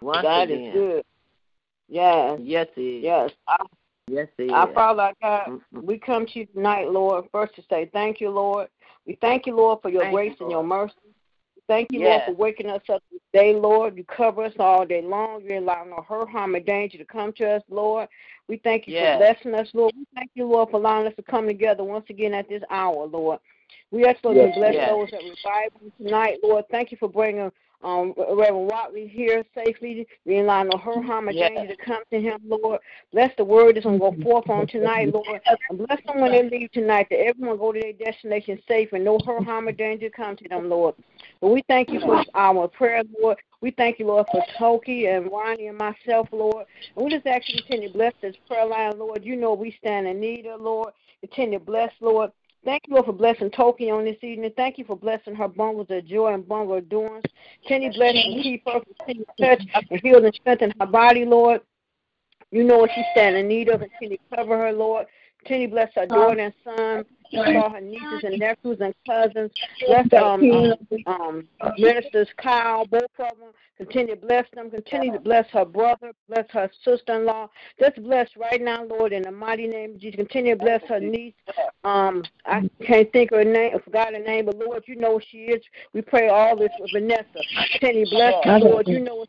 [0.00, 0.60] Once God again.
[0.60, 1.04] is good.
[1.88, 3.04] Yes, Yes, it is.
[3.04, 3.30] yes.
[3.46, 3.56] I,
[4.08, 4.52] Yes, it is.
[4.52, 8.30] I Father like God, we come to you tonight, Lord, first to say thank you,
[8.30, 8.68] Lord.
[9.06, 10.94] We thank you, Lord, for your Thank you, grace and your mercy.
[11.66, 12.22] Thank you, Yes.
[12.26, 13.96] Lord, for waking us up this day, Lord.
[13.96, 15.42] You cover us all day long.
[15.42, 18.08] You allow no hurt, harm, or danger to come to us, Lord.
[18.48, 19.18] We thank you Yes.
[19.18, 19.92] for blessing us, Lord.
[19.94, 23.06] We thank you, Lord, for allowing us to come together once again at this hour,
[23.06, 23.40] Lord.
[23.90, 24.90] We ask, Lord, Yes, to bless yes.
[24.90, 26.64] those that revive tonight, Lord.
[26.70, 27.50] Thank you for bringing
[27.82, 30.06] um, Reverend Watley here safely.
[30.24, 31.50] We allow no hurt, harm, or Yes.
[31.54, 32.80] danger to come to him, Lord.
[33.12, 35.40] Bless the word that's going to go forth on tonight, Lord.
[35.68, 39.04] And bless them when they leave tonight, that everyone go to their destination safe and
[39.04, 40.96] no hurt, harm, or danger come to them, Lord.
[41.40, 43.38] But we thank you for our prayer, Lord.
[43.60, 46.66] We thank you, Lord, for Toki and Ronnie and myself, Lord.
[46.96, 49.24] And we just ask you to continue to bless this prayer line, Lord.
[49.24, 50.92] You know we stand in need of, Lord.
[51.20, 52.30] Continue to bless, Lord.
[52.64, 54.52] Thank you, Lord, for blessing Toki on this evening.
[54.56, 57.22] Thank you for blessing her bungles of joy and bungle of doings.
[57.62, 58.80] Continue to bless and keep her.
[58.98, 61.60] Continue to touch and heal and strengthen her body, Lord.
[62.50, 63.80] You know what she stands in need of.
[63.80, 65.06] Continue cover her, Lord.
[65.40, 66.14] Continue to bless her uh-huh.
[66.14, 67.04] daughter and son.
[67.36, 69.50] All her nieces and nephews and cousins.
[69.86, 70.74] Bless um,
[71.06, 73.52] um, ministers Kyle, both of them.
[73.76, 74.70] Continue to bless them.
[74.70, 76.12] Continue to bless her brother.
[76.28, 77.48] Bless her sister-in-law.
[77.78, 80.16] Just bless right now, Lord, in the mighty name of Jesus.
[80.16, 81.34] Continue to bless her niece.
[81.84, 83.72] Um, I can't think of her name.
[83.76, 85.62] I forgot her name, but Lord, you know she is.
[85.92, 87.24] We pray all this for Vanessa.
[87.72, 88.88] Continue to bless her, Lord.
[88.88, 89.28] You know what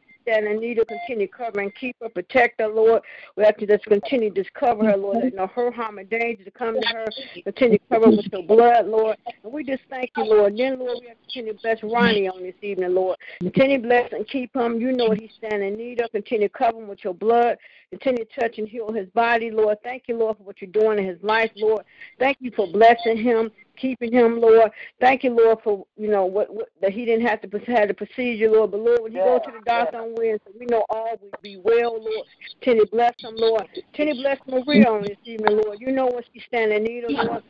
[0.60, 3.02] need of continue cover and keep her, protect her, Lord.
[3.36, 5.24] We have to just continue to cover her, Lord.
[5.24, 7.06] That no her harm and danger to come to her.
[7.44, 9.18] Continue to cover with your blood, Lord.
[9.44, 10.54] And we just thank you, Lord.
[10.54, 13.18] And Then, Lord, we have to continue to bless Ronnie on this evening, Lord.
[13.40, 14.80] Continue to bless and keep him.
[14.80, 16.12] You know what he's standing in need of.
[16.12, 17.58] Continue to cover him with your blood.
[17.92, 19.78] Continue to touch and heal his body, Lord.
[19.84, 21.84] Thank you, Lord, for what you're doing in his life, Lord.
[22.20, 24.72] Thank you for blessing him keeping him, Lord.
[25.00, 27.94] Thank you, Lord, for you know what, what that he didn't have to have the
[27.94, 28.72] procedure, Lord.
[28.72, 30.04] But Lord, when you yeah, go to the doctor yeah.
[30.04, 32.28] on Wednesday, we know all will be well, Lord.
[32.62, 33.68] Tenny bless him, Lord.
[33.94, 35.80] Tenny bless Maria on this evening, Lord.
[35.80, 37.44] You know what she's standing in need of, Lord.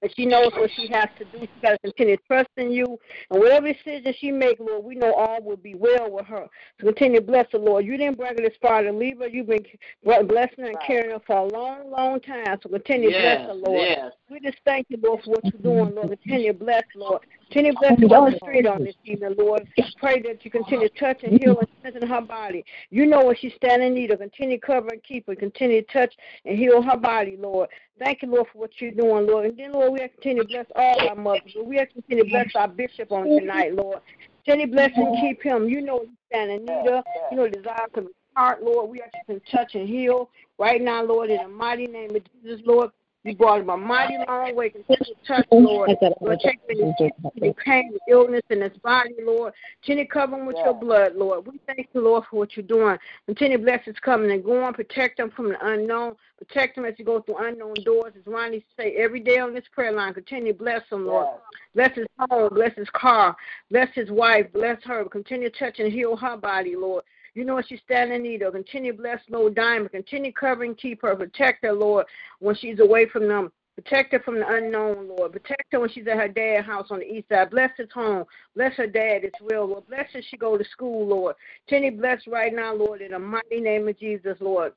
[0.00, 1.40] And she knows what she has to do.
[1.40, 2.98] She got to continue trusting you.
[3.30, 6.46] And whatever decision she makes, Lord, we know all will be well with her.
[6.80, 7.84] So continue to bless the Lord.
[7.84, 9.26] You didn't bring her this far to leave her.
[9.26, 9.64] You've been
[10.04, 12.58] blessing her and caring her for a long, long time.
[12.62, 13.88] So continue to bless the Lord.
[13.88, 14.12] Yes.
[14.30, 16.10] We just thank you, Lord, for what you're doing, Lord.
[16.10, 17.22] Continue to bless, Lord.
[17.50, 19.66] To bless on the street on this evening, Lord.
[19.98, 22.64] Pray that you continue to touch and heal and strengthen her body.
[22.90, 24.18] You know what she's standing in need of.
[24.18, 25.34] Continue to cover and keep her.
[25.34, 27.70] Continue to touch and heal her body, Lord.
[27.98, 29.46] Thank you, Lord, for what you're doing, Lord.
[29.46, 31.56] And then, Lord, we have to continue to bless all our mothers.
[31.62, 34.00] We have to continue to bless our bishop on tonight, Lord.
[34.46, 35.68] To bless and keep him.
[35.68, 37.04] You know he's standing in need of.
[37.30, 38.90] You know the desire his heart, Lord.
[38.90, 42.60] We have to touch and heal right now, Lord, in the mighty name of Jesus,
[42.64, 42.90] Lord.
[43.24, 44.70] You brought him a mighty long way.
[44.70, 45.90] Continue to touch, Lord.
[46.20, 49.52] Lord, take any pain, illness in his body, Lord.
[49.82, 51.46] Continue to cover him with your blood, Lord.
[51.46, 52.96] We thank you, Lord, for what you're doing.
[53.26, 54.72] Continue to bless his coming and going.
[54.72, 56.14] Protect him from the unknown.
[56.38, 58.12] Protect him as he goes through unknown doors.
[58.16, 61.26] As Ronnie say every day on this prayer line, continue to bless him, Lord.
[61.74, 62.50] Bless his home.
[62.54, 63.36] Bless his car.
[63.70, 64.46] Bless his wife.
[64.52, 65.04] Bless her.
[65.06, 67.02] Continue to touch and heal her body, Lord.
[67.38, 68.54] You know she's standing in need of.
[68.54, 69.92] Continue bless no Diamond.
[69.92, 72.04] Continue covering, keep her, protect her, Lord,
[72.40, 73.52] when she's away from them.
[73.76, 75.30] Protect her from the unknown, Lord.
[75.30, 77.50] Protect her when she's at her dad's house on the east side.
[77.50, 78.24] Bless his home.
[78.56, 79.86] Bless her dad as well, Lord.
[79.86, 81.36] Bless her she go to school, Lord.
[81.68, 84.72] Continue bless right now, Lord, in the mighty name of Jesus, Lord.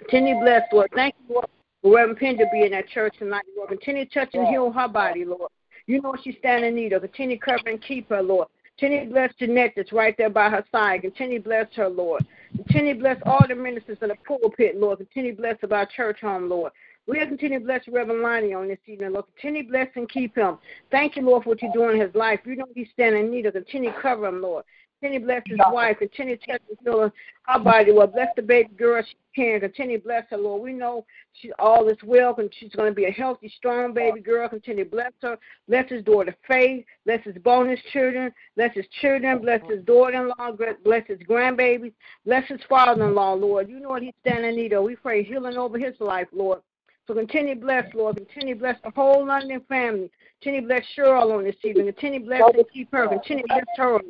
[0.00, 0.90] Continue bless, Lord.
[0.94, 1.46] Thank you, Lord,
[1.80, 3.70] for Reverend Pender being at church tonight, Lord.
[3.70, 5.50] Continue touching and heal her body, Lord.
[5.86, 7.00] You know she's standing in need of.
[7.00, 8.48] Continue covering keep her, Lord.
[8.78, 11.00] Continue to bless Jeanette that's right there by her side.
[11.00, 12.26] Continue to bless her, Lord.
[12.56, 14.98] Continue to bless all the ministers in the pulpit, Lord.
[14.98, 16.72] Continue to bless our church home, Lord.
[17.06, 19.24] We'll continue to bless Reverend Lonnie on this evening, Lord.
[19.36, 20.58] Continue to bless and keep him.
[20.90, 22.40] Thank you, Lord, for what you're doing in his life.
[22.44, 23.54] You know he's standing in need of.
[23.54, 24.64] Continue to cover him, Lord.
[25.00, 25.98] Continue to bless his wife.
[25.98, 27.12] Continue to touch and heal
[27.46, 28.12] her body, Lord.
[28.12, 29.60] Bless the baby girl she can.
[29.60, 30.62] Continue to bless her, Lord.
[30.62, 31.04] We know
[31.34, 34.48] she all is well, and she's going to be a healthy, strong baby girl.
[34.48, 35.38] Continue to bless her.
[35.68, 36.86] Bless his daughter Faith.
[37.04, 38.32] Bless his bonus children.
[38.56, 39.38] Bless his children.
[39.38, 40.52] Bless his daughter-in-law.
[40.82, 41.92] Bless his grandbabies.
[42.24, 43.68] Bless his father-in-law, Lord.
[43.68, 44.82] You know what he's standing in need of.
[44.84, 46.60] We pray healing over his life, Lord.
[47.06, 48.16] So continue to bless, Lord.
[48.16, 50.10] Continue to bless the whole London family.
[50.40, 51.86] Continue to bless Cheryl on this evening.
[51.86, 53.08] Continue to bless and keep her.
[53.08, 54.00] Continue to bless her.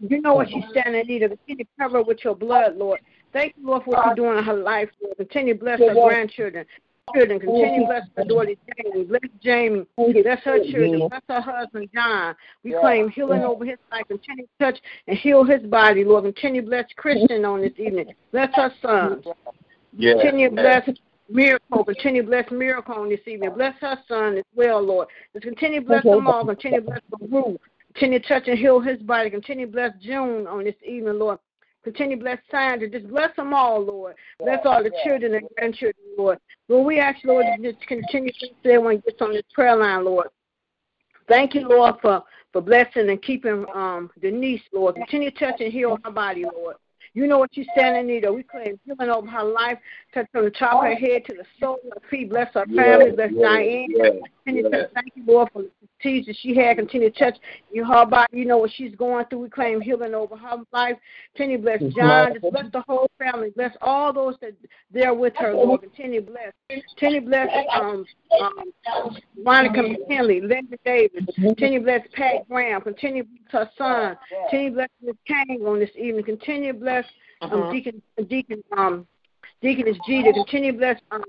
[0.00, 1.30] You know what she's standing in need of.
[1.30, 3.00] Continue to cover her with your blood, Lord.
[3.32, 5.16] Thank you, Lord, for what you're doing in her life, Lord.
[5.16, 6.64] Continue to bless her grandchildren.
[7.12, 9.04] Children, continue to bless her daughter Jamie.
[9.04, 9.86] Bless Jamie.
[9.96, 11.08] Bless her children.
[11.08, 12.34] Bless her husband John.
[12.62, 14.06] We claim healing over his life.
[14.08, 16.24] Continue to touch and heal his body, Lord.
[16.24, 18.14] Continue to bless Christian on this evening.
[18.32, 19.26] Bless her sons.
[19.98, 20.88] Continue to bless
[21.28, 23.50] Miracle, continue to bless Miracle on this evening.
[23.54, 25.08] Bless her son as well, Lord.
[25.32, 26.44] Just continue to bless them all.
[26.44, 27.60] Continue to bless the root.
[27.94, 29.30] Continue to touch and heal his body.
[29.30, 31.38] Continue to bless June on this evening, Lord.
[31.82, 32.88] Continue to bless Sandra.
[32.88, 34.14] Just bless them all, Lord.
[34.40, 36.38] Bless all the children and grandchildren, Lord.
[36.68, 40.04] Lord, we ask, Lord, to just continue to say when gets on this prayer line,
[40.04, 40.28] Lord.
[41.28, 44.94] Thank you, Lord, for, for blessing and keeping um, Denise, Lord.
[44.96, 46.76] Continue to touch and heal her body, Lord.
[47.14, 48.34] You know what you stand in need of.
[48.34, 49.78] We claim healing over her life,
[50.12, 52.28] touch from the top of her head to the sole of her feet.
[52.28, 53.12] Bless her family.
[53.12, 53.86] Bless Diane.
[54.44, 55.62] Continue to thank you, Lord, for
[56.04, 56.76] tears she had.
[56.76, 57.36] Continue to touch
[57.72, 58.38] you, her body.
[58.38, 59.40] You know what she's going through.
[59.40, 60.96] We claim healing over her life.
[61.34, 62.32] Continue to bless John.
[62.34, 63.50] Just bless the whole family.
[63.50, 64.52] Bless all those that
[64.92, 65.80] there with her, Lord.
[65.80, 66.52] Continue to bless.
[66.68, 68.04] Continue to bless um,
[68.40, 71.24] um, Monica McKinley, Linda Davis.
[71.34, 72.82] Continue to bless Pat Graham.
[72.82, 74.16] Continue to bless her son.
[74.50, 76.24] Continue to bless Miss Kang on this evening.
[76.24, 77.04] Continue to bless
[77.40, 77.72] um, uh-huh.
[77.72, 79.06] Deacon Deacon um
[79.62, 79.96] Deaconess.
[80.06, 81.24] Continue to bless um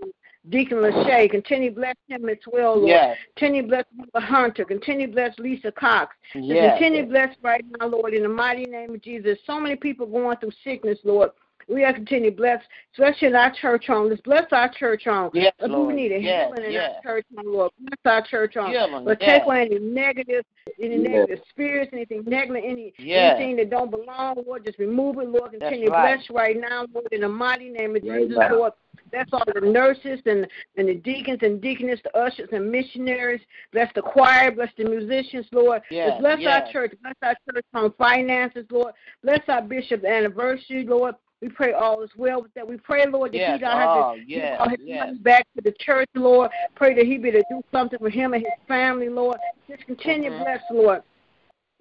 [0.49, 1.29] Deacon Lachey.
[1.29, 2.89] Continue to bless him as well, Lord.
[2.89, 3.17] Yes.
[3.35, 4.65] Continue to bless Lisa Hunter.
[4.65, 6.15] Continue to bless Lisa Cox.
[6.33, 6.77] Yes.
[6.77, 9.37] Continue to bless right now, Lord, in the mighty name of Jesus.
[9.47, 11.31] So many people going through sickness, Lord.
[11.67, 12.61] We are continue to bless,
[12.93, 14.09] especially in our church home.
[14.09, 15.31] Let's bless our church home.
[15.33, 15.87] Yes, If Lord.
[15.87, 16.93] we need a Yes, healing in yes.
[16.97, 17.71] our church home, Lord.
[17.79, 18.69] Bless our church home.
[18.71, 19.39] Healing, But yes.
[19.39, 20.45] take away any negative,
[20.79, 21.07] any Yes.
[21.09, 23.37] negative spirits, anything negative, any Yes.
[23.37, 24.63] anything that don't belong, Lord.
[24.63, 25.53] Just remove it, Lord.
[25.53, 26.17] That's Continue to right.
[26.17, 28.55] bless right now, Lord, in the mighty name of Right Jesus, now.
[28.55, 28.73] Lord.
[29.15, 33.39] Bless all the nurses and, and the deacons and deaconess, the ushers and missionaries.
[33.71, 34.51] Bless the choir.
[34.51, 35.81] Bless the musicians, Lord.
[35.89, 36.63] Yes, bless yes.
[36.65, 36.93] our church.
[37.01, 38.93] Bless our church on finances, Lord.
[39.23, 41.15] Bless our bishop's anniversary, Lord.
[41.41, 42.67] We pray all is well with that.
[42.67, 43.53] We pray, Lord, that Yes.
[43.53, 45.15] he don't have to Oh, give yes, all his yes.
[45.21, 46.51] back to the church, Lord.
[46.75, 49.37] Pray that he be to do something for him and his family, Lord.
[49.69, 50.39] Just continue Mhm.
[50.39, 51.03] to bless, Lord.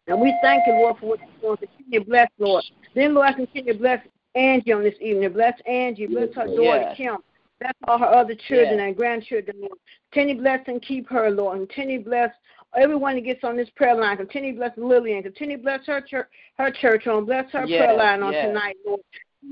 [0.07, 1.57] And we thank you, Lord, for what you're doing.
[1.57, 2.64] Continue to bless, Lord.
[2.94, 5.33] Then, Lord, I continue to bless Angie on this evening.
[5.33, 6.07] Bless Angie.
[6.07, 6.97] Bless her daughter, Yes.
[6.97, 7.16] Kim.
[7.61, 8.87] Bless all her other children Yes.
[8.88, 9.79] and grandchildren, Lord.
[10.11, 11.59] Continue bless and keep her, Lord.
[11.59, 12.35] Continue bless
[12.77, 14.16] everyone that gets on this prayer line.
[14.16, 15.23] Continue bless Lillian.
[15.23, 16.27] Continue bless her church,
[16.59, 17.25] her church home.
[17.25, 19.01] Bless her Yes, prayer line on tonight, Lord.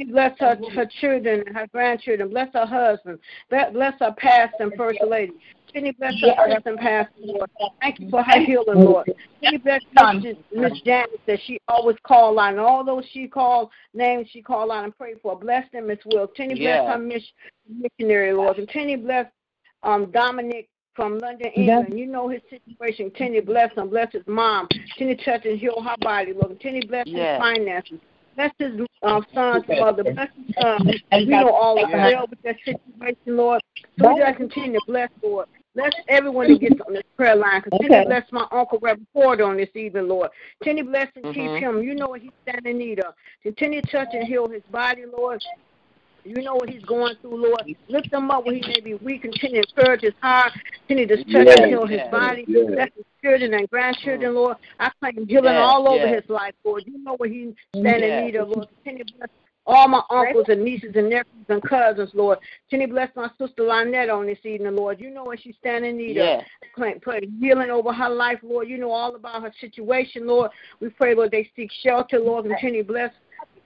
[0.09, 2.31] Bless her, her children and her grandchildren.
[2.31, 3.19] Bless her husband.
[3.51, 5.33] Bless her pastor and first lady.
[5.73, 7.51] Continue to bless her sister and pastor, Lord.
[7.81, 9.07] Thank you for her healing, Lord.
[9.41, 12.59] Continue to bless Miss- Miss Janice that she always call on.
[12.59, 15.39] All those she called names she called on and pray for.
[15.39, 16.27] Bless them as well.
[16.27, 16.93] Continue to bless Yes.
[16.93, 17.33] her miss-
[17.99, 18.57] missionary, Lord.
[18.57, 19.27] Continue to bless
[19.83, 21.99] um, Dominic from London, England.
[21.99, 23.11] You know his situation.
[23.11, 23.89] Continue to bless him.
[23.89, 24.69] Bless his mom.
[24.69, 26.49] Continue to touch and heal her body, Lord.
[26.49, 27.41] Continue to bless Yes.
[27.41, 27.99] his finances.
[28.37, 30.05] Bless his um, son's mother.
[30.05, 30.87] Bless his son.
[31.13, 32.15] We know all is Yes.
[32.15, 33.63] well with that situation, Lord.
[33.99, 35.49] So we just continue to bless, Lord.
[35.75, 37.63] Bless everyone that gets on this prayer line.
[37.63, 40.29] Continue to bless my uncle Reverend Porter on this evening, Lord.
[40.63, 41.59] Continue to bless and keep Mhm.
[41.61, 41.83] him.
[41.83, 43.15] You know what he's standing in need of.
[43.43, 45.43] Continue to touch and heal his body, Lord.
[46.25, 47.63] You know what he's going through, Lord.
[47.89, 49.23] Lift him up when he may be weak.
[49.23, 50.53] Continue to encourage his heart.
[50.87, 52.45] Continue to touch Yes, and heal his body.
[52.47, 52.67] yes.
[52.67, 54.57] Bless his children and grandchildren, Lord.
[54.79, 56.21] I claim healing Yes, all over yes.
[56.21, 56.85] his life, Lord.
[56.87, 58.19] You know what he's standing Yes.
[58.21, 58.69] in need of, Lord.
[58.85, 59.31] Continue to bless
[59.67, 62.39] all my uncles and nieces and nephews and cousins, Lord.
[62.69, 65.01] Continue to bless my sister Lynette on this evening, Lord.
[65.01, 66.45] You know what she's standing in need of Yes.
[67.03, 68.69] pray, healing over her life, Lord.
[68.69, 70.51] You know all about her situation, Lord.
[70.81, 72.47] We pray, Lord, they seek shelter, Lord.
[72.47, 73.13] Continue bless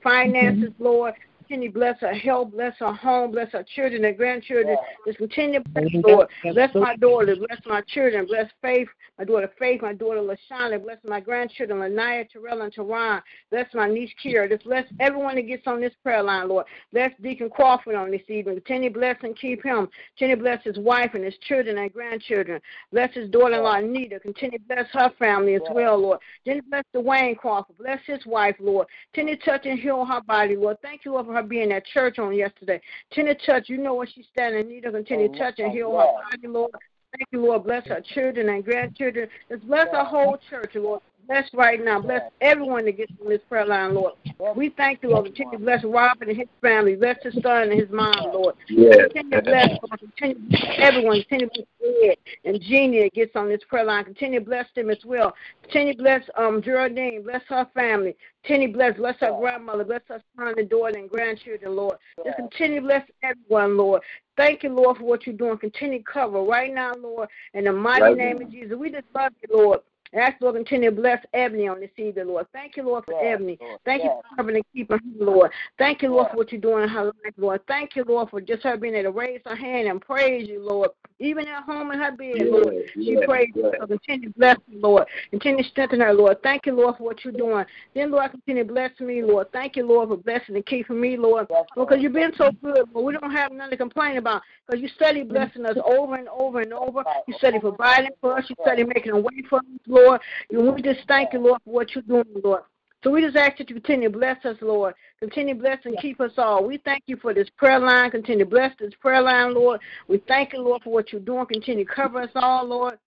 [0.02, 1.14] finances, Lord.
[1.48, 4.76] Continue to bless her health, bless her home, bless her children and grandchildren.
[5.06, 6.28] Just continue to bless, Lord.
[6.42, 10.98] Bless my daughter, bless my children, bless Faith, my daughter Faith, my daughter LaShawna, bless
[11.04, 13.22] my grandchildren, Lanaya, Terrell, and Teron.
[13.50, 14.48] Bless my niece Kira.
[14.48, 16.66] Just bless everyone that gets on this prayer line, Lord.
[16.92, 18.56] Bless Deacon Crawford on this evening.
[18.56, 19.88] Continue to bless and keep him.
[20.18, 22.61] Continue to bless his wife and his children and grandchildren.
[22.92, 24.18] Bless his daughter-in-law Anita.
[24.18, 26.18] Continue to bless her family as well, Lord.
[26.44, 27.78] Then bless Dwayne Crawford.
[27.78, 28.88] Bless his wife, Lord.
[29.14, 30.76] Continue to touch and heal her body, Lord.
[30.82, 32.81] Thank you, Lord, for her being at church on yesterday.
[33.12, 33.68] To touch.
[33.68, 34.94] You know what she's standing in need of.
[34.94, 36.72] Continue to touch and oh, heal her body, Lord.
[37.16, 37.64] Thank you, Lord.
[37.64, 39.29] Bless her children and grandchildren.
[39.49, 41.01] Just bless our whole church, Lord.
[41.26, 42.00] Bless right now.
[42.00, 44.14] Bless everyone that gets on this prayer line, Lord.
[44.54, 45.26] We thank you, Lord.
[45.26, 46.94] Continue to bless Robert and his family.
[46.94, 48.54] Bless his son and his mom, Lord.
[48.68, 49.10] Yes.
[49.12, 50.00] Continue to bless, Lord.
[50.00, 51.22] Continue to bless everyone.
[51.22, 54.04] Continue to bless Ed and Jeannie that gets on this prayer line.
[54.04, 55.34] Continue to bless them as well.
[55.62, 57.22] Continue to bless um, Geraldine.
[57.22, 58.14] Bless her family.
[58.44, 59.84] Continue to bless, bless her grandmother.
[59.84, 61.96] Bless her son and daughter and grandchildren, Lord.
[62.24, 64.02] Just continue to bless everyone, Lord.
[64.36, 65.58] Thank you, Lord, for what you're doing.
[65.58, 67.28] Continue to cover right now, Lord.
[67.54, 68.44] In the mighty Right name now.
[68.46, 68.76] of Jesus.
[68.76, 69.80] We just love you, Lord.
[70.14, 72.46] Ask Lord continue to bless Ebony on this evening, Lord.
[72.52, 73.58] Thank you, Lord, for Yes, Ebony.
[73.60, 73.80] Lord.
[73.84, 74.12] Thank Yes.
[74.14, 75.50] you for covering and keeping her, Lord.
[75.78, 77.60] Thank you, Lord, for what you're doing in her life, Lord.
[77.66, 80.62] Thank you, Lord, for just her being able to raise her hand and praise you,
[80.62, 80.90] Lord.
[81.18, 82.74] Even at home in her bed, Lord.
[82.94, 83.74] She yes, prays yes.
[83.78, 83.88] Lord.
[83.88, 85.06] Continue to bless her, Lord.
[85.30, 86.42] Continue to strengthen her, Lord.
[86.42, 87.64] Thank you, Lord, for what you're doing.
[87.94, 89.50] Then, Lord, continue to bless me, Lord.
[89.50, 91.46] Thank you, Lord, for blessing and keeping me, Lord.
[91.74, 93.06] Because you've been so good, Lord.
[93.06, 94.42] We don't have nothing to complain about.
[94.66, 97.02] Because you study blessing us over and over and over.
[97.26, 98.44] You study providing for us.
[98.48, 99.64] You study making a way for us,
[99.96, 100.20] Lord.
[100.50, 102.62] And we just thank you, Lord, for what you're doing, Lord.
[103.04, 104.94] So we just ask that you continue to bless us, Lord.
[105.20, 106.66] Continue to bless and keep us all.
[106.66, 108.11] We thank you for this prayer line.
[108.11, 109.80] Continue to bless this prayer line, Lord.
[110.09, 111.46] We thank you, Lord, for what you're doing.
[111.46, 112.98] Continue to cover us all, Lord.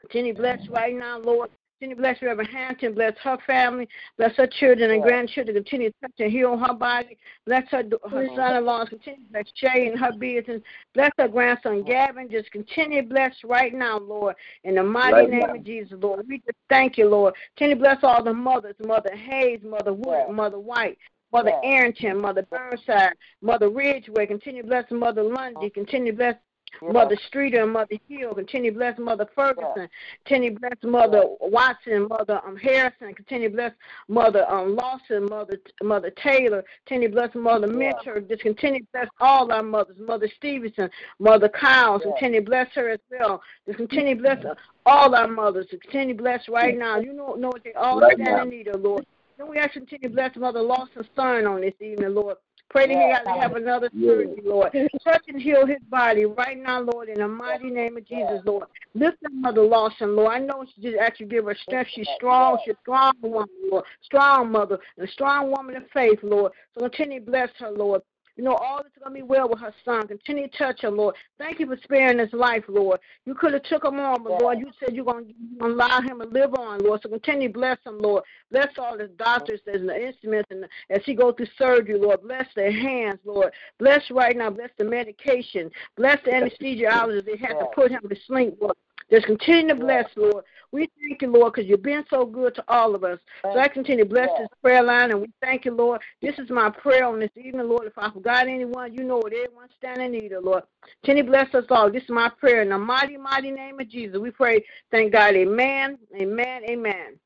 [0.00, 1.50] Continue to bless right now, Lord.
[1.80, 2.92] Continue to bless Reverend Hampton.
[2.92, 3.88] Bless her family.
[4.16, 5.56] Bless her children and grandchildren.
[5.56, 7.16] Continue to touch and heal her body.
[7.46, 8.86] Bless her, her son-in-law.
[8.86, 10.60] Continue to bless Shay and her business.
[10.94, 12.28] Bless her grandson Gavin.
[12.28, 14.34] Just continue to bless right now, Lord.
[14.64, 15.54] In the mighty Right name now.
[15.54, 16.26] of Jesus, Lord.
[16.28, 17.34] We just thank you, Lord.
[17.56, 18.74] Continue to bless all the mothers.
[18.84, 20.98] Mother Hayes, Mother Wood, Mother White.
[21.30, 23.12] Mother Arrington, Mother Burnside,
[23.42, 26.36] Mother Ridgeway, continue to bless Mother Lundy, continue to bless
[26.82, 28.34] Mother Streeter and Mother Hill.
[28.34, 29.88] Continue to bless Mother Ferguson.
[30.24, 33.14] Continue to bless Mother Watson, Mother um, Harrison.
[33.14, 33.72] Continue to bless
[34.08, 36.64] Mother um, Lawson, Mother Mother Taylor.
[36.86, 38.20] Continue to bless Mother Mitchell.
[38.28, 39.96] Just continue to bless all our mothers.
[39.98, 42.02] Mother Stevenson, Mother Kyles.
[42.02, 43.42] Continue to bless her as well.
[43.66, 44.44] Just continue to bless
[44.86, 45.66] all our mothers.
[45.70, 46.98] Continue to bless right now.
[46.98, 48.42] You know, know what they all Right stand now.
[48.42, 49.06] in need of, Lord.
[49.36, 52.36] Then we ask you to continue to bless Mother Lawson's son on this evening, Lord.
[52.70, 54.72] Pray that he got to have another surgery, Lord.
[55.02, 58.66] Touch and heal his body right now, Lord, in the mighty name of Jesus, Lord.
[58.94, 60.34] Lift up Mother Lawson, Lord.
[60.34, 61.90] I know she just actually give her strength.
[61.94, 62.58] She's strong.
[62.64, 63.84] She's a strong woman, Lord.
[64.02, 66.52] Strong mother and a strong woman of faith, Lord.
[66.74, 68.02] So continue to bless her, Lord.
[68.38, 70.06] You know, all is going to be well with her son.
[70.06, 71.16] Continue to touch her, Lord.
[71.38, 73.00] Thank you for sparing his life, Lord.
[73.26, 76.20] You could have took him on, but Lord, you said you're going to allow him
[76.20, 77.00] to live on, Lord.
[77.02, 78.22] So continue to bless him, Lord.
[78.52, 82.22] Bless all the doctors and the instruments and as he goes through surgery, Lord.
[82.22, 83.52] Bless their hands, Lord.
[83.80, 84.50] Bless right now.
[84.50, 85.68] Bless the medication.
[85.96, 87.26] Bless the anesthesiologist.
[87.26, 88.76] They had to put him to sleep, Lord.
[89.10, 90.44] Just continue to bless, Lord.
[90.70, 93.18] We thank you, Lord, because you've been so good to all of us.
[93.42, 96.02] So I continue to bless this prayer line, and we thank you, Lord.
[96.20, 97.86] This is my prayer on this evening, Lord.
[97.86, 100.64] If I forgot anyone, you know what everyone standing in need of, Lord.
[101.02, 101.90] Continue to bless us all.
[101.90, 104.18] This is my prayer in the mighty, mighty name of Jesus.
[104.18, 105.34] We pray, thank God.
[105.34, 107.18] Amen, amen, amen.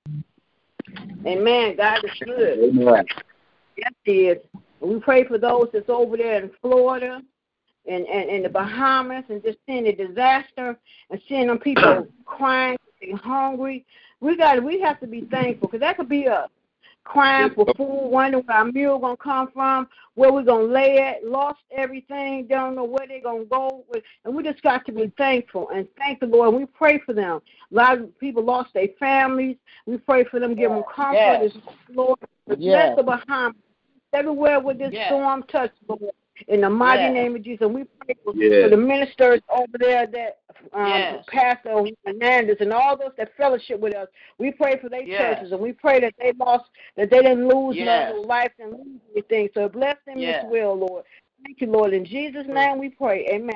[1.26, 1.76] Amen.
[1.76, 2.58] God is good.
[2.58, 3.04] Amen.
[3.76, 4.38] Yes, He is.
[4.80, 7.22] We pray for those that's over there in Florida
[7.86, 10.78] and, and, and the Bahamas and just seeing the disaster
[11.10, 12.76] and seeing them people crying,
[13.10, 13.84] hungry.
[14.20, 16.48] We got we have to be thankful because that could be us
[17.04, 21.28] crying for food, wondering where our meal gonna come from, where we're gonna lay it,
[21.28, 25.12] lost everything, don't know where they're gonna go with, and we just got to be
[25.18, 26.54] thankful and thank the Lord.
[26.54, 27.40] We pray for them.
[27.70, 29.56] A lot of people lost their families.
[29.86, 31.16] We pray for them, give them comfort.
[31.16, 31.52] Yes.
[31.92, 32.96] Lord, bless Yes.
[32.96, 33.56] the Bahamas.
[34.12, 35.08] Everywhere where this Yes.
[35.08, 36.12] storm touched, Lord,
[36.48, 37.12] in the mighty Yes.
[37.12, 37.64] name of Jesus.
[37.66, 38.64] And we pray for, Yes.
[38.64, 40.38] for the ministers over there that
[40.72, 41.24] um Yes.
[41.28, 44.08] Pastor Hernandez and all those that fellowship with us.
[44.38, 45.20] We pray for their Yes.
[45.20, 46.64] churches and we pray that they lost
[46.96, 48.12] that they didn't lose Yes.
[48.14, 49.48] no life and lose anything.
[49.54, 50.44] So bless them Yes.
[50.44, 51.04] as well, Lord.
[51.44, 51.92] Thank you, Lord.
[51.92, 53.26] In Jesus' name we pray.
[53.28, 53.54] Amen.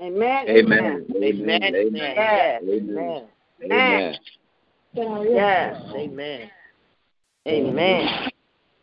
[0.00, 0.48] Amen.
[0.48, 1.06] Amen.
[1.16, 1.74] Amen.
[1.74, 2.14] Amen.
[2.14, 2.62] Yes.
[2.62, 3.28] Amen.
[3.62, 4.18] Amen.
[5.34, 5.76] Yes.
[5.94, 6.50] Amen.
[7.46, 8.28] Amen.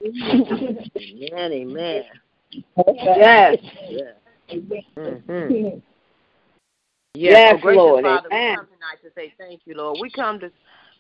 [0.04, 1.52] Amen.
[1.54, 2.04] Amen.
[2.52, 3.58] Yes.
[3.90, 4.14] Yes.
[4.98, 5.80] Mm-hmm.
[7.14, 8.04] Yes, so gracious Lord.
[8.04, 8.50] Father, Amen.
[8.50, 9.98] we come tonight to say thank you, Lord.
[10.02, 10.52] We come to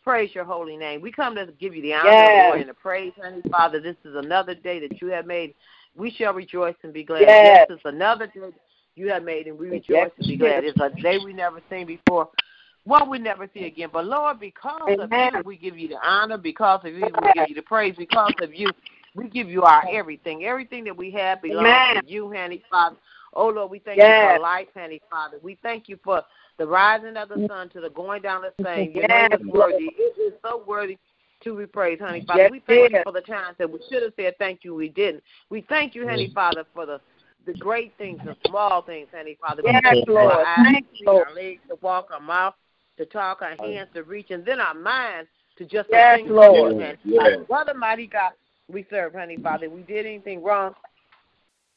[0.03, 1.01] praise your holy name.
[1.01, 2.45] We come to give you the honor, Yes.
[2.47, 3.79] Lord, and the praise, honey, Father.
[3.79, 5.53] This is another day that you have made.
[5.95, 7.21] We shall rejoice and be glad.
[7.21, 7.67] Yes.
[7.69, 8.41] This is another day
[8.95, 10.11] you have made, and we rejoice Yes.
[10.17, 10.63] and be glad.
[10.63, 12.29] It's a day we never seen before.
[12.83, 13.89] One we never see again.
[13.93, 15.33] But Lord, because of Amen.
[15.35, 16.37] you, we give you the honor.
[16.37, 17.95] Because of you, we give you the praise.
[17.97, 18.69] Because of you,
[19.15, 20.45] we give you our everything.
[20.45, 22.03] Everything that we have belongs Amen.
[22.03, 22.95] to you, honey, Father.
[23.33, 24.35] Oh Lord, we thank you Yes.
[24.35, 25.37] for life, honey, Father.
[25.41, 26.23] We thank you for
[26.57, 27.47] the rising of the mm.
[27.47, 28.91] sun to the going down of the same.
[28.91, 29.73] Your Yes, name is Lord.
[29.73, 29.85] worthy.
[29.85, 30.97] It is so worthy
[31.43, 32.43] to be praised, honey, Father.
[32.43, 32.99] Yes, we thank yes.
[32.99, 35.23] you for the times that we should have said thank you, we didn't.
[35.49, 36.33] We thank you, honey, mm.
[36.33, 37.01] Father, for the
[37.47, 39.63] the great things, the small things, honey, Father.
[39.63, 40.31] We Yes, thank you Lord.
[40.31, 41.27] our eyes Thank to you, Lord.
[41.27, 42.53] our legs to walk, our mouth
[42.97, 46.29] to talk, our hands to reach, and then our minds to just to Yes, sing
[46.29, 46.73] Lord.
[46.73, 47.17] honey, Yes.
[47.17, 47.45] Father.
[47.47, 48.33] What mighty God
[48.71, 49.65] we serve, honey, Father.
[49.65, 50.73] If we did anything wrong,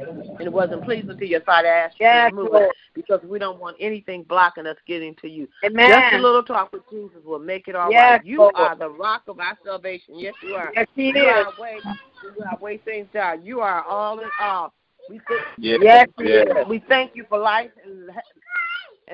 [0.01, 2.65] and it wasn't pleasing to your sight, I ask you Yes, to remove Lord.
[2.65, 5.49] it because we don't want anything blocking us getting to you.
[5.65, 5.89] Amen.
[5.89, 7.93] Just a little talk with Jesus will make it all right.
[7.93, 8.55] Yes, You Lord.
[8.57, 10.19] are the rock of our salvation.
[10.19, 10.73] Yes, you are.
[10.75, 11.47] Yes, He You are is.
[11.47, 11.81] our way.
[12.23, 13.45] You are our way things down.
[13.45, 14.73] You are all in all.
[15.09, 15.79] We th- Yes.
[15.83, 16.67] Yes, Yes.
[16.69, 18.11] we thank you for life and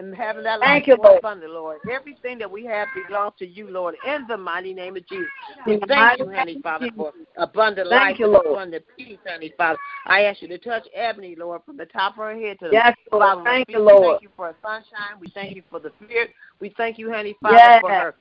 [0.00, 1.18] and having that Thank life you, more Lord.
[1.18, 1.78] abundant, Lord.
[1.90, 5.28] Everything that we have belongs to you, Lord, in the mighty name of Jesus.
[5.66, 8.46] We thank you, honey, Father, for abundant Thank life you, Lord.
[8.46, 9.78] abundant peace, honey, Father.
[10.06, 12.72] I ask you to touch Ebony, Lord, from the top of her head to the
[12.72, 13.46] Yes, bottom Lord.
[13.46, 14.12] Thank you, We Lord.
[14.12, 15.20] thank you for her sunshine.
[15.20, 16.30] We thank you for the spirit.
[16.60, 17.80] We thank you, honey, Father, Yes.
[17.80, 18.14] for her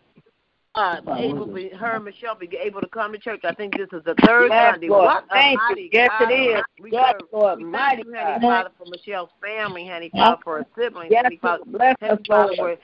[0.75, 3.41] uh, able to, her and Michelle be able to come to church.
[3.43, 4.89] I think this is the third Yes, Sunday.
[4.89, 5.05] Lord.
[5.05, 5.67] What Thank you.
[5.69, 6.63] mighty Yes, God it is.
[6.82, 7.27] we Yes, serve.
[7.34, 7.58] Lord.
[7.58, 8.41] We Mighty thank you, honey, God.
[8.41, 11.63] Father, for Michelle's family, honey, Father, for her siblings, Yes, honey, Father.
[11.65, 11.77] Lord.
[11.77, 12.60] Bless Heavenly us, Father, Lord.
[12.60, 12.77] where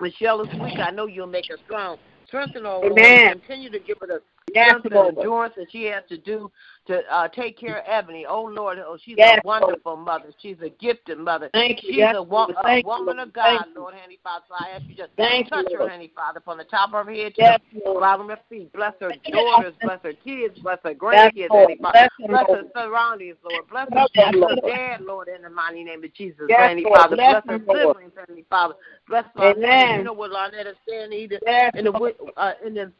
[0.00, 1.96] Michelle is weak, I know you'll make her strong.
[2.26, 2.92] Strengthen her, Lord.
[2.92, 3.28] Amen.
[3.40, 4.20] Continue to give her the
[4.54, 5.16] Yes, and Lord.
[5.18, 6.50] endurance that she has to do
[6.86, 8.26] to uh, take care of Ebony.
[8.28, 10.32] Oh, Lord, oh, she's Yes, a wonderful mother.
[10.40, 11.50] She's a gifted mother.
[11.52, 11.90] Thank you.
[11.90, 13.28] She's Yes, a, wo- a woman Lord.
[13.28, 13.76] of God, Thank.
[13.76, 14.44] Lord, honey, Father.
[14.48, 16.10] So I ask you just Thank touch you, her, Lord.
[16.14, 18.72] Father, from the top of her head to Yes, the bottom of her feet.
[18.72, 21.72] Bless her daughters, bless her kids, bless her grandkids, Lord.
[21.82, 22.08] Father.
[22.28, 23.68] Bless her surroundings, Lord.
[23.68, 24.58] Bless her, Bless her Lord.
[24.64, 27.16] dad, Lord, in the mighty name of Jesus, Yes, Heavenly Father.
[27.16, 27.96] Bless Bless her Lord.
[27.96, 28.74] siblings, Heavenly Father.
[29.08, 29.24] Bless.
[29.38, 29.98] Amen.
[29.98, 31.92] You know what Lynette is saying either Yes, in the
[32.36, 32.92] uh, in the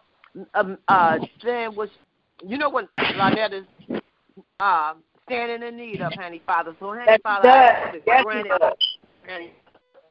[0.54, 1.88] um uh saying was
[2.46, 3.64] you know what Lynette is
[4.60, 4.94] uh
[5.24, 6.74] standing in need of, honey Father.
[6.78, 8.00] So honey Yes, Father, he I ask you does.
[8.00, 8.72] to Yes, grant he it, does.
[9.28, 9.52] honey.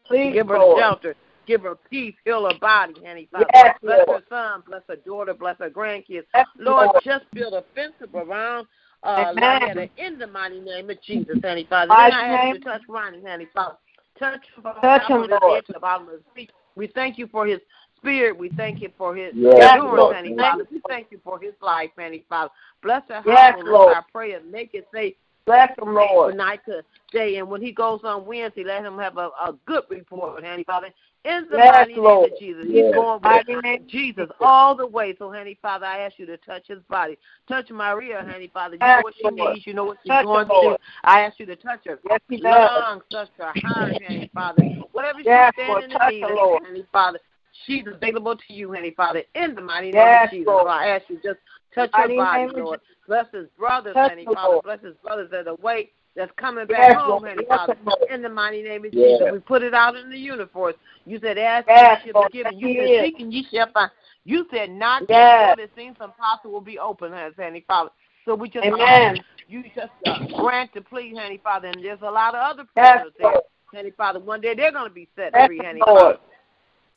[0.08, 0.80] Please, Give her Lord.
[0.80, 1.16] shelter.
[1.48, 2.16] Give her peace.
[2.26, 3.46] Heal her body, honey Father.
[3.54, 4.24] Yes, bless Lord.
[4.24, 4.64] her son.
[4.68, 5.34] Bless her daughter.
[5.34, 6.24] Bless her grandkids.
[6.34, 7.02] Yes, Lord, Lord.
[7.04, 8.68] just build a fence around
[9.04, 9.32] uh.
[9.34, 11.90] Lynetta in the mighty name of Jesus, honey Father.
[11.90, 13.78] Then I ask you to touch Ronnie, honey Father.
[14.20, 15.66] Touch him Touch him, Lord.
[15.66, 16.52] to the bottom of his feet.
[16.76, 17.60] We thank you for his
[18.06, 18.38] spirit.
[18.38, 20.16] We thank you for his Yes, endurance, Lord.
[20.16, 20.38] honey Yes.
[20.38, 20.68] Father.
[20.72, 22.52] We thank you for his life, honey Father.
[22.82, 23.98] Bless her Yes, Lord.
[23.98, 25.16] I pray and make it safe.
[25.46, 26.32] Bless him, Lord.
[26.32, 27.38] From night to day.
[27.38, 30.88] And when he goes on Wednesday, let him have a, a good report, Honey Father.
[31.24, 32.24] In the Yes, mighty Lord.
[32.26, 32.66] name of Jesus.
[32.68, 32.86] Yes.
[32.86, 35.16] He's going Mighty with name Jesus all the way.
[35.18, 37.18] So, Honey Father, I ask you to touch his body.
[37.48, 38.76] Touch Maria, Honey Father.
[38.76, 39.54] You know what she Lord.
[39.54, 39.68] needs.
[39.68, 40.78] You know what she's Touch going through.
[41.04, 42.00] I ask you to touch her.
[42.10, 43.02] Yes, he does.
[43.12, 44.64] Touch her heart, Honey Father.
[44.92, 46.64] Whatever Yes, she's standing Touch in her, need of, Lord.
[46.64, 47.20] Honey Father.
[47.66, 50.48] She's available to you, Honey Father, in the mighty name Yes, of Jesus.
[50.48, 50.68] Lord.
[50.68, 51.40] I ask you just
[51.74, 52.80] touch her body, Lord.
[53.08, 54.54] Bless his brothers, Touch Honey Father.
[54.54, 54.64] Lord.
[54.64, 57.24] Bless his brothers that are away that's coming Yes, back home, Lord.
[57.24, 57.78] Honey Yes, Father.
[57.86, 58.00] Lord.
[58.12, 59.20] In the mighty name of Yes.
[59.22, 59.32] Jesus.
[59.32, 60.76] We put it out in the universe.
[61.06, 62.60] You said, ask Yes, and you shall be given.
[62.60, 63.02] You said, is.
[63.06, 63.92] seek and ye shall find.
[64.24, 65.56] You said, not Yes.
[65.58, 67.92] the things impossible will be open, Honey Father.
[68.26, 69.24] So we just Amen.
[69.48, 71.68] you just uh, grant the plea, Honey Father.
[71.68, 73.34] And there's a lot of other Yes, prisoners there,
[73.74, 74.20] Honey Father.
[74.20, 76.16] One day they're going to be set Yes, free, Honey Lord.
[76.16, 76.20] Father.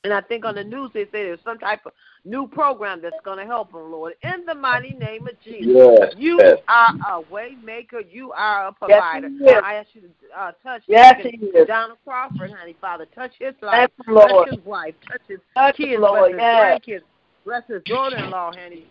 [0.05, 1.92] And I think on the news they say there's some type of
[2.24, 4.14] new program that's going to help them, Lord.
[4.22, 5.66] In the mighty name of Jesus.
[5.66, 6.14] Yes.
[6.16, 6.59] You yes.
[6.68, 8.01] are a way maker.
[8.01, 9.28] You are a provider.
[9.28, 9.61] he is.
[9.64, 10.09] I ask you to
[10.40, 11.14] uh, touch Yes.
[11.66, 13.07] Donald Crawford, honey, Father.
[13.14, 13.90] Touch his life.
[13.99, 14.49] Bless him, Lord.
[14.49, 14.94] Touch his wife.
[15.11, 16.01] Touch his Touch kids.
[16.01, 16.32] Lord.
[16.32, 16.80] Bless his Yes.
[16.80, 17.03] grandkids.
[17.44, 18.86] Bless his daughter-in-law, honey.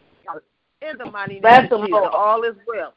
[0.81, 2.11] In the mighty name Bless of Jesus, Lord.
[2.13, 2.93] all is well.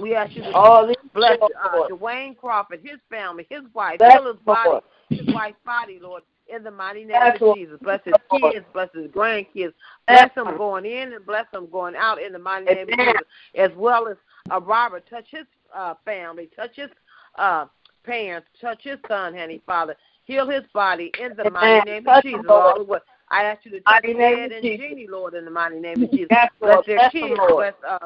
[0.00, 4.36] We ask you to All bless uh, Dwayne Crawford, his family, his wife, Bless his
[4.44, 6.22] body, his wife's body, Lord.
[6.54, 7.56] In the mighty name Bless of.
[7.56, 9.72] Jesus, bless his kids, bless his grandkids,
[10.06, 13.14] Bless them going in and bless them going out in the mighty name of Jesus,
[13.54, 14.16] as well as
[14.50, 15.04] uh, Robert.
[15.08, 15.44] Touch his
[15.74, 16.88] uh, family, touch his
[17.36, 17.66] uh,
[18.04, 19.96] parents, touch his son, honey, Father.
[20.24, 21.52] Heal his body in the Amen.
[21.52, 22.44] mighty name Touch of Jesus.
[22.48, 22.66] Lord.
[22.66, 22.98] All the way.
[23.30, 24.86] I ask you to touch Ed and Jesus.
[24.86, 26.28] Jeannie, Lord, in the mighty name of Jesus.
[26.30, 26.86] Yes, Bless Lord.
[26.86, 27.40] their Bless kids.
[27.56, 27.98] Bless uh,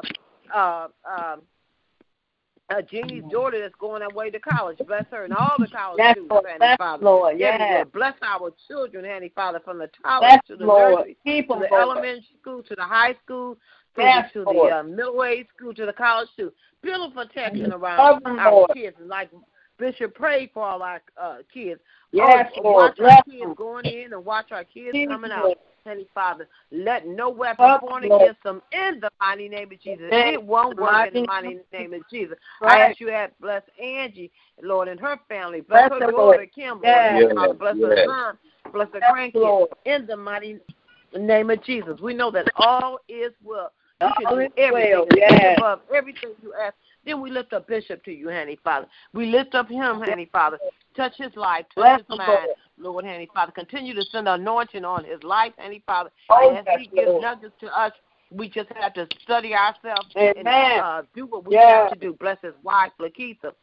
[0.53, 1.41] uh, um,
[2.69, 4.77] uh, Jeannie's daughter that's going away to college.
[4.87, 6.45] Bless her and all the college students, Lord.
[6.57, 7.03] Bless Father.
[7.05, 7.39] Lord.
[7.39, 7.85] Yes.
[7.93, 10.95] Bless our children, Handy Father, from the Bless to the Lord.
[10.95, 11.81] nursery, Keep him, the Lord.
[11.81, 13.57] elementary school, to the high school,
[13.95, 14.71] the, to Lord.
[14.71, 16.51] the uh, middle way school, to the college too.
[16.81, 18.71] Build a protection around 'em, our Lord.
[18.73, 18.95] kids.
[19.05, 19.29] Like
[19.77, 21.81] Bishop prayed for all our uh, kids.
[22.11, 22.93] Yes, Lord.
[22.97, 23.53] Watch our kids them.
[23.55, 25.57] going in and watch our kids coming out.
[25.85, 30.07] Heavenly Father, let no weapon Cover, formed against them in the mighty name of Jesus.
[30.11, 32.37] It won't work in the mighty mighty name of Jesus.
[32.63, 34.31] I ask you to bless Angie,
[34.63, 35.61] Lord, and her family.
[35.61, 36.53] Bless, Bless her her, daughter, Lord.
[36.53, 36.83] Kim, Lord.
[36.83, 37.55] Yes.
[37.59, 37.89] Bless Yes.
[37.89, 38.37] her son.
[38.73, 39.67] Bless her grandkids.
[39.85, 40.59] In the mighty
[41.15, 41.99] name of Jesus.
[42.01, 43.71] We know that all is well.
[44.01, 45.57] You can All do is everything well, yes.
[45.57, 46.75] above everything you ask.
[47.05, 48.87] Then we lift up Bishop to you, Handy Father.
[49.13, 50.57] We lift up him, Handy Father.
[50.97, 52.93] Touch his life, touch Bless his him, mind, Lord.
[52.93, 53.51] Lord, Handy Father.
[53.51, 56.09] Continue to send anointing on his life, Handy Father.
[56.29, 57.21] Oh, and as he gives Lord.
[57.21, 57.91] nuggets to us,
[58.31, 61.69] we just have to study ourselves and uh, do what we Yes.
[61.69, 62.13] have to do.
[62.13, 63.53] Bless his wife, Lakeitha.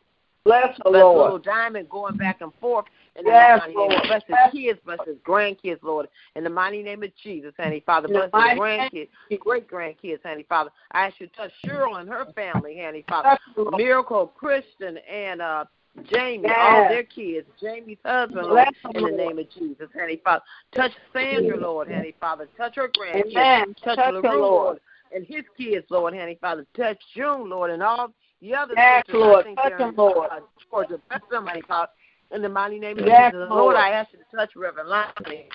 [0.44, 1.14] Bless the Lord.
[1.14, 2.86] Bless little Diamond going back and forth.
[3.16, 3.90] In Yes, the mighty name.
[3.90, 4.02] Lord.
[4.06, 6.08] Bless his kids, bless his grandkids, Lord.
[6.34, 8.08] In the mighty name of Jesus, Handy Father.
[8.08, 9.08] Bless his grandkids,
[9.38, 10.70] great grandkids, Handy Father.
[10.92, 13.38] I ask you to touch Cheryl and her family, Handy Father.
[13.76, 15.64] Miracle, Christian, and uh,
[16.04, 16.58] Jamie, Yes.
[16.58, 20.42] all their kids, Jamie's husband, Lord, Bless in the name of Jesus, Handy Father.
[20.74, 22.48] Touch Sandra, Lord, Handy Father.
[22.56, 23.32] Touch her grandkids.
[23.32, 23.74] Amen.
[23.84, 24.80] Touch, Touch LaRue, Lord.
[25.14, 26.66] and his kids, Lord, Handy Father.
[26.74, 29.44] Touch June, Lord, and all the other Yes, sisters, I Lord.
[29.44, 30.30] think Touch them, in, Lord.
[30.32, 30.40] Uh,
[30.70, 31.00] Georgia.
[31.10, 31.92] Touch them, Handy Father.
[32.30, 33.46] In the mighty name of Yes, Jesus.
[33.50, 33.50] Lord.
[33.50, 35.48] Lord, I ask you to touch Reverend Lonnie.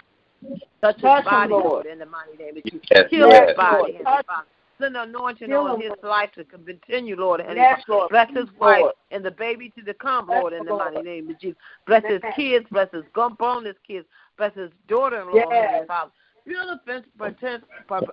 [0.82, 1.64] Touch his Touch him, body, Lord.
[1.66, 2.82] Lord, in the mighty name of Jesus.
[2.92, 3.48] Yes, Heal yes.
[3.50, 3.92] his body, Lord.
[3.94, 4.48] Handy Father.
[4.80, 7.40] Send anointing Heal on his life to continue, Lord.
[7.42, 8.10] Handy Yes, Lord.
[8.10, 8.94] Bless his wife Lord.
[9.12, 11.58] and the baby to come, Bless Lord, in the mighty name of Jesus.
[11.88, 14.06] Bless his kids, bless his gump on his kids,
[14.38, 15.48] bless his daughter-in-law, Yes.
[15.52, 16.12] Heavenly Father.
[16.46, 17.64] Feel the fence, protect,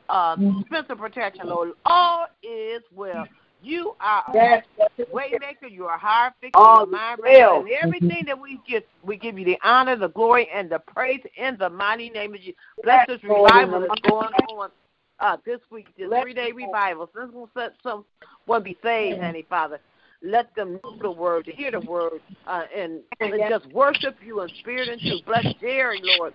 [0.08, 0.36] uh,
[0.70, 1.72] fence of protection, Lord.
[1.84, 3.28] All is well.
[3.62, 4.64] You are Yes.
[4.78, 5.70] a waymaker.
[5.70, 6.58] You are a higher fixer.
[6.58, 7.60] All mind well.
[7.60, 11.24] And everything that we give, we give you the honor, the glory, and the praise
[11.36, 12.56] in the mighty name of Jesus.
[12.82, 14.70] Bless Yes, this revival that's going on
[15.20, 16.56] uh, this week, this Bless you, Lord.
[16.56, 17.10] revival.
[17.14, 19.80] This will set someone be saved, honey, Father.
[20.22, 24.40] Let them know the word, to hear the word, uh, and, and just worship you
[24.40, 25.22] in spirit and truth.
[25.26, 26.32] Bless Jerry, Lord.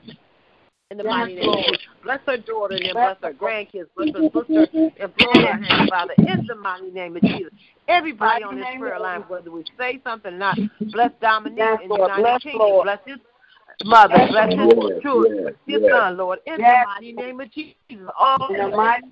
[0.92, 1.80] In the mighty name of Jesus.
[2.04, 3.34] Bless her daughter and Bless bless her her.
[3.34, 3.88] grandkids.
[3.96, 4.68] Bless her sister
[4.98, 6.14] in Florida, honey, Father.
[6.28, 7.52] In the mighty name of Jesus.
[7.88, 10.58] Everybody on this prayer line, whether we say something or not,
[10.92, 12.12] bless Dominique Yes, Lord.
[12.12, 12.82] United Bless Kingdom.
[12.84, 13.18] Bless his
[13.86, 14.28] mother.
[14.30, 15.56] Bless Bless his children.
[15.68, 16.40] His son, Lord.
[16.46, 17.76] In the mighty name of Jesus.
[18.18, 19.08] All In the mighty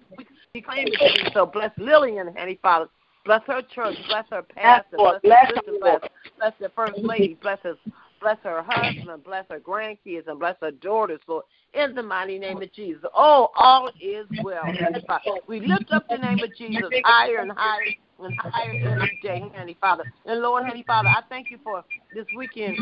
[0.54, 1.46] we claim it to so.
[1.46, 2.88] Bless Lillian, Honey Father.
[3.26, 3.98] Bless her church.
[4.08, 4.98] Bless her pastor.
[4.98, 5.22] Lord.
[5.22, 5.80] Bless her Bless sister.
[5.80, 6.02] Bless,
[6.38, 7.38] bless the first lady.
[7.42, 7.76] Bless his,
[8.22, 9.24] bless her husband.
[9.24, 11.44] Bless her grandkids and bless her daughters, Lord.
[11.74, 13.04] In the mighty name of Jesus.
[13.14, 14.74] Oh, all is well.
[15.48, 19.78] We lift up the name of Jesus higher and higher and higher every day, Honey
[19.80, 20.06] Father.
[20.26, 21.84] And Lord, Honey Father, I thank you for
[22.16, 22.78] this weekend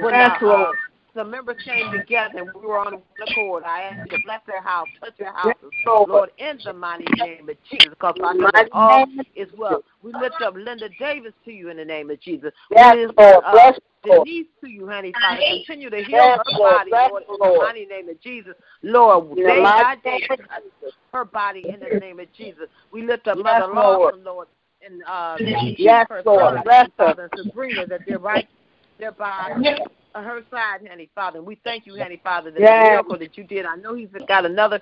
[0.00, 0.72] when Yes, uh, uh,
[1.14, 4.40] the members came together and we were on one accord, I ask you to bless
[4.46, 5.72] their house, touch their houses,
[6.06, 9.82] Lord, in the mighty name of Jesus, because I know that all is well.
[10.02, 12.52] We lift up Linda Davis to you in the name of Jesus.
[12.70, 13.44] Yes, we lift Lord.
[13.44, 15.42] uh, Bless Denise to you, honey, Father.
[15.48, 18.54] Continue to heal Yes, her body, Lord, in the mighty name of Jesus.
[18.82, 22.32] Lord, In the day by day, name of touch her body in the name of
[22.34, 22.68] Jesus.
[22.92, 24.14] We lift up Yes, Mother Lord.
[24.14, 24.48] Lawson, Lord,
[24.84, 25.38] and uh,
[25.78, 26.62] Yes, Lord.
[26.64, 27.14] Bless her.
[27.18, 28.46] And Sabrina, that they're right
[28.98, 29.50] there by
[30.14, 31.38] her side, honey, Father.
[31.38, 32.84] And we thank you, honey, Father, that Yes.
[32.84, 33.66] the miracle that you did.
[33.66, 34.80] I know he's got another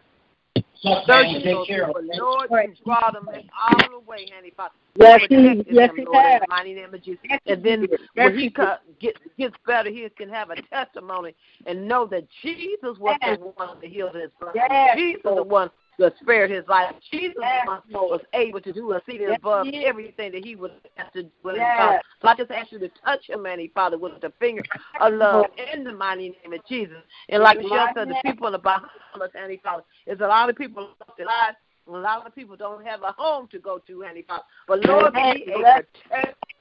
[1.06, 4.74] surgery to go through, but Lord, you brought him all the way, honey, Father.
[4.96, 7.24] Yes, he- yes, him, he Lord, in the mighty name of Jesus.
[7.46, 8.54] And then when he he did.
[8.54, 11.34] co- get, gets better, he can have a testimony
[11.66, 13.38] and know that Jesus was Yes.
[13.38, 14.56] the one that healed his brother.
[14.70, 16.94] Yes, Jesus the one that spared his life.
[17.10, 19.84] Jesus Yes, the was able to do exceeding Yes, above he is.
[19.86, 21.30] everything that he would have to do.
[21.54, 22.02] Yes.
[22.22, 24.62] So I just ask you to touch him, Heavenly Father, with the finger
[25.00, 26.98] of love in the mighty name of Jesus.
[27.28, 28.90] And like the Michelle said, the people in the Bahamas,
[29.34, 31.56] Heavenly Father, is a lot of people lost their lives.
[31.86, 34.44] A lot of people don't have a home to go to, Heavenly Father.
[34.66, 35.84] But Lord, be a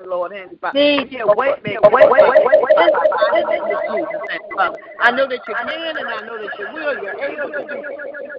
[0.03, 0.79] protector, Lord, Heavenly Father.
[0.79, 3.81] Please, Be a way maker, wait, wait, wait, wait, wait, in the mighty name of
[3.87, 4.77] Jesus, Heavenly Father.
[4.99, 6.95] I know that you can and I know that you will.
[7.03, 7.77] You're able to do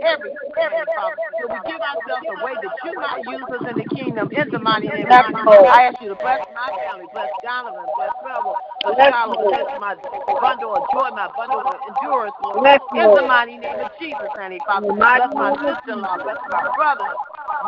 [0.04, 1.16] everything, Heavenly Father.
[1.40, 4.58] So we give ourselves away that you might use us in the kingdom in the
[4.58, 5.68] mighty name of Jesus.
[5.68, 8.54] I ask you to bless my family, bless Donovan, bless Trevor,
[8.84, 9.52] bless Yes, Carlos, Lord.
[9.54, 9.94] bless my
[10.40, 12.64] bundle of joy, my bundle of endurance, Lord.
[12.96, 14.86] In the mighty name of Jesus, Heavenly Father.
[14.88, 17.08] The Bless my sister-in-law, bless my brother,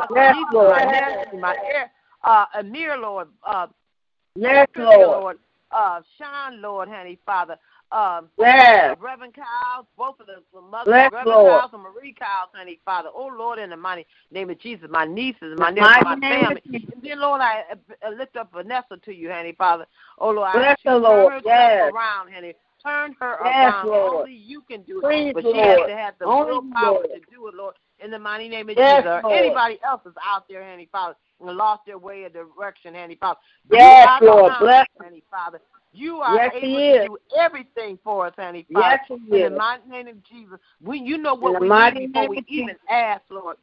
[0.09, 0.70] bless my Lord.
[0.70, 1.90] my nephew, my heir,
[2.24, 3.66] uh, Amir, Lord, uh,
[4.37, 4.99] Yes, Lord.
[4.99, 5.39] Lord,
[5.70, 7.57] uh, Sean, Lord, honey, Father,
[7.93, 8.97] um, Yes.
[9.01, 11.61] Reverend Kyles, both of the mothers, Bless Reverend Lord.
[11.61, 13.09] Kyles and Marie Kyles, honey, Father.
[13.14, 16.20] Oh, Lord, in the mighty name of Jesus, my nieces, my the nephews, my mighty
[16.20, 16.62] family.
[16.93, 19.87] And then, Lord, I uh, lift up Vanessa to you, honey, Father.
[20.18, 21.93] Oh, Lord, I Bless you her, to turn her Yes.
[21.93, 22.55] around, honey.
[22.82, 23.87] Turn her Yes, around.
[23.87, 24.14] Lord.
[24.20, 25.03] Only you can do it.
[25.03, 27.07] Please, but she has to have the Only willpower Lord.
[27.14, 29.22] to do it, Lord, in the mighty name of Yes, Jesus.
[29.24, 29.37] Lord.
[29.37, 33.39] anybody else is out there, honey, Father, lost their way of direction, honey, Father.
[33.70, 34.53] Yes, Lord.
[34.61, 34.87] Bless
[35.30, 35.61] Father.
[35.93, 37.07] You are Yes, able to is.
[37.07, 39.01] do everything for us, honey, Father.
[39.09, 40.59] Yes, he In the mighty name of Jesus.
[40.82, 43.57] We, you know what we need before we even ask, Lord.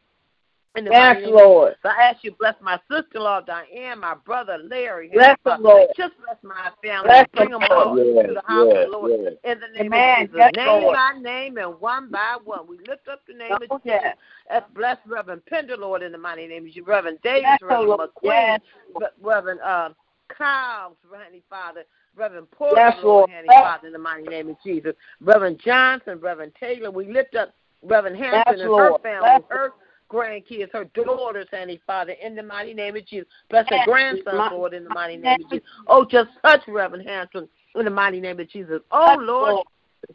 [0.75, 1.75] In the Yes, name of Lord.
[1.83, 5.09] so I ask you, bless my sister-in-law Diane, my brother Larry.
[5.13, 5.89] Bless Heavenly the Lord.
[5.95, 7.09] Just bless my family.
[7.09, 7.87] Bless Bring them Lord.
[7.87, 9.11] all to the house of the Lord.
[9.11, 9.33] yes.
[9.43, 10.21] In the name Amen.
[10.23, 10.35] of Jesus.
[10.39, 10.95] Yes, name Lord.
[10.95, 12.65] by name and one by one.
[12.65, 14.01] We lift up the name Oh, of Jesus.
[14.49, 14.63] yes.
[14.73, 16.87] Bless Reverend Pender, Lord, in the mighty name of Jesus.
[16.87, 18.59] Reverend Davis, Yes, Reverend McQueen,
[18.99, 19.11] Yes.
[19.21, 19.89] Reverend uh,
[20.35, 21.83] Kyles, Heavenly Father.
[22.15, 23.29] Reverend Porter, Yes, Lord, Lord.
[23.29, 24.93] Heavenly Father, in the mighty name of Jesus.
[25.21, 26.89] Reverend Johnson, Reverend Taylor.
[26.89, 27.53] We lift up
[27.83, 28.93] Reverend Hampton Yes, and Lord.
[28.93, 29.71] her family, Yes, her
[30.13, 33.27] grandkids, her daughters, Heavenly Father, in the mighty name of Jesus.
[33.49, 35.67] Bless her grandson, Lord, in the mighty name of Jesus.
[35.87, 38.81] Oh, just touch Reverend Hampton in the mighty name of Jesus.
[38.91, 39.65] Oh, Lord,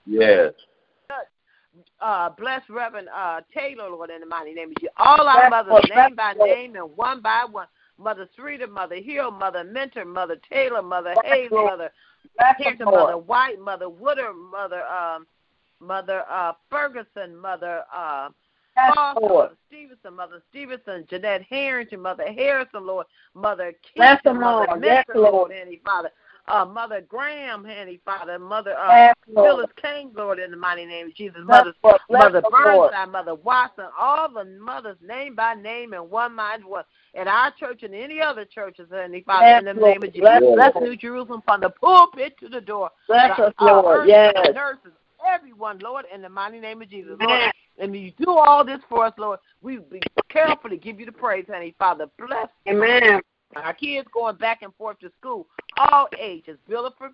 [0.06, 0.52] Yes.
[2.00, 4.94] uh, bless Reverend uh, Taylor, Lord, in the mighty name of Jesus.
[4.96, 7.66] All our mothers, name by name and one by one.
[7.98, 11.90] Mother Streeter, Mother Hill, Mother Mentor, Mother Taylor, Mother Bless Hayes, Mother
[12.38, 12.86] Bless Hampton.
[12.86, 15.26] Mother White, Mother Woodard, Mother um,
[15.80, 18.28] Mother uh, Ferguson, Mother uh,
[18.78, 19.32] Yes, Lord.
[19.32, 24.84] Mother Stevenson, Mother Stevenson, Jeanette Harrington, Mother Harrison, Lord, Mother Keaton, them, Mother Lord.
[24.84, 25.32] Yes, Lord.
[25.32, 26.10] Lord, Handy Father,
[26.46, 29.14] uh, Mother Graham, Handy Father, Mother uh, Yes.
[29.34, 32.00] Phyllis King, Lord, in the mighty name of Jesus, Mother Lord.
[32.10, 36.84] Mother the Burnside, Mother Watson, all the mothers name by name and one mind one.
[37.14, 39.92] In our church and any other churches, Heavenly Father, Yes, in the Lord.
[39.92, 40.20] name of Jesus.
[40.54, 42.90] Bless Bless New Jerusalem from the pulpit to the door.
[43.08, 44.08] Bless The- us, uh, Lord.
[44.08, 44.54] Yes.
[44.54, 44.92] Nurses,
[45.26, 47.16] everyone, Lord, in the mighty name of Jesus.
[47.20, 49.38] Lord, and you do all this for us, Lord.
[49.62, 52.06] We be careful to give you the praise, honey, Father.
[52.18, 53.20] Bless Amen.
[53.56, 55.46] our kids going back and forth to school,
[55.76, 56.58] all ages.
[56.68, 57.10] Build for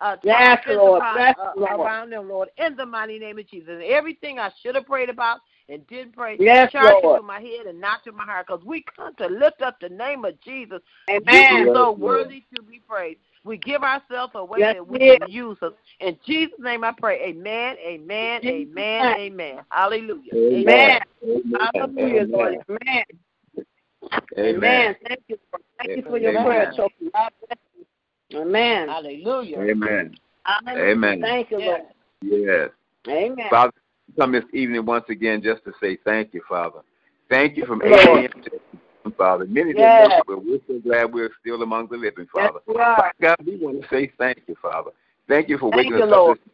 [0.00, 1.02] uh, Yes, Lord.
[1.02, 1.80] upon- Bless uh, Lord.
[1.80, 3.70] around them, Lord, in the mighty name of Jesus.
[3.70, 7.20] And everything I should have prayed about and didn't pray, Yes, charge it Lord.
[7.20, 9.88] to my head and not to my heart, because we come to lift up the
[9.88, 10.80] name of Jesus.
[11.08, 11.68] You Amen.
[11.68, 13.20] are so worthy to be praised.
[13.44, 15.72] We give ourselves away Yes, that we we can use us.
[16.00, 17.20] In Jesus' name I pray.
[17.22, 19.60] Amen, amen, Jesus' amen, amen.
[19.70, 20.34] Hallelujah.
[20.34, 21.00] Amen.
[21.24, 21.42] Amen.
[21.74, 22.56] Hallelujah, Lord.
[22.68, 22.82] Amen.
[22.86, 23.04] Amen.
[24.38, 24.54] Amen.
[24.56, 24.96] Amen.
[25.06, 25.38] Thank you.
[25.50, 26.44] For, thank you for your Amen.
[26.44, 27.10] prayer, Sophie.
[27.12, 27.58] God bless
[28.30, 28.40] you.
[28.40, 28.88] Amen.
[28.88, 29.58] Hallelujah.
[29.58, 30.14] Amen.
[30.42, 30.92] Hallelujah.
[30.92, 31.20] Amen.
[31.22, 31.80] Thank you, Lord.
[32.22, 32.70] Yes.
[33.08, 33.46] Amen.
[33.50, 33.72] Father,
[34.08, 36.80] we come this evening once again just to say thank you, Father.
[37.30, 38.42] Thank you from 8 a.m.
[38.42, 38.50] to
[39.16, 39.46] Father.
[39.46, 40.10] Many Yes.
[40.10, 42.60] didn't but we're so glad we're still among the living, Yes, Father.
[42.66, 42.74] we.
[43.20, 44.90] God, we want to say thank you, Father.
[45.28, 46.38] Thank you for Thank waking you, us Lord.
[46.38, 46.50] up this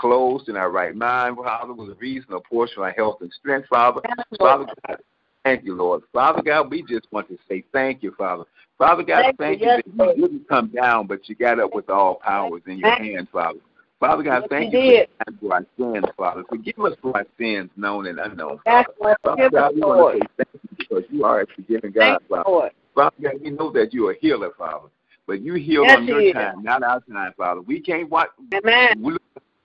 [0.00, 3.68] closed in our right mind, Father, with a reasonable portion of our health and strength,
[3.68, 4.00] Father.
[4.04, 4.98] Yes, Father God,
[5.44, 6.02] thank you, Lord.
[6.12, 8.44] Father God, we just want to say thank you, Father.
[8.78, 10.16] Father God, Thank thank, you, you yes, that Lord.
[10.16, 13.58] you didn't come down, but you got up with all powers in your hands, Father.
[14.00, 15.04] Father God, Yes, thank you
[15.38, 16.44] for our sins, Father.
[16.48, 19.16] Forgive us for our sins, known and unknown, That's Father.
[19.18, 22.18] what Father God, we want to say thank you because you are a forgiving God,
[22.18, 22.50] Thank you, Father.
[22.50, 22.72] Lord.
[22.94, 24.88] Father God, we know that you're a healer, Father.
[25.26, 26.34] But you heal Yes, on your He is.
[26.34, 27.60] time, not our time, Father.
[27.60, 29.00] We can't watch, Amen.
[29.00, 29.16] we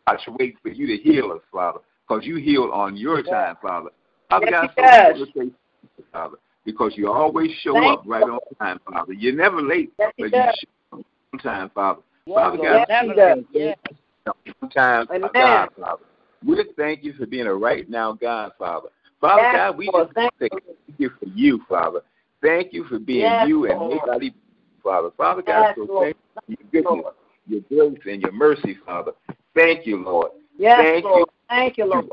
[0.08, 3.30] watch wait for you to heal us, Father, because you heal on your Yes.
[3.30, 3.90] time, Father.
[4.30, 5.28] Father Yes, God, He so does.
[5.36, 5.52] say
[6.12, 9.14] Father, because you always show Thank up right on time, Father.
[9.14, 10.44] You're never late, Yes, He but you
[10.92, 12.02] show up on time, Father.
[12.28, 12.70] Yes, Father Lord.
[12.70, 13.38] God, Yes, He Never does.
[13.54, 13.78] late.
[14.28, 14.36] Yes.
[14.62, 15.32] on time, uh, Amen.
[15.34, 16.04] God, Father.
[16.46, 18.90] We thank you for being a right now God, Father.
[19.22, 20.08] Father Yes, God, we Lord.
[20.08, 20.50] just Thank you.
[20.50, 22.02] thank you for you, Father.
[22.42, 24.34] Thank you for being Yes, you and nobody,
[24.84, 25.10] Father.
[25.18, 26.04] Father God, Yes, so Lord.
[26.06, 27.14] thank you for your goodness,
[27.48, 29.14] your grace, and your mercy, Father.
[29.56, 30.32] Thank you, Lord.
[30.58, 31.20] Yes, Thank Lord.
[31.20, 31.26] you.
[31.50, 32.06] Thank you, Lord.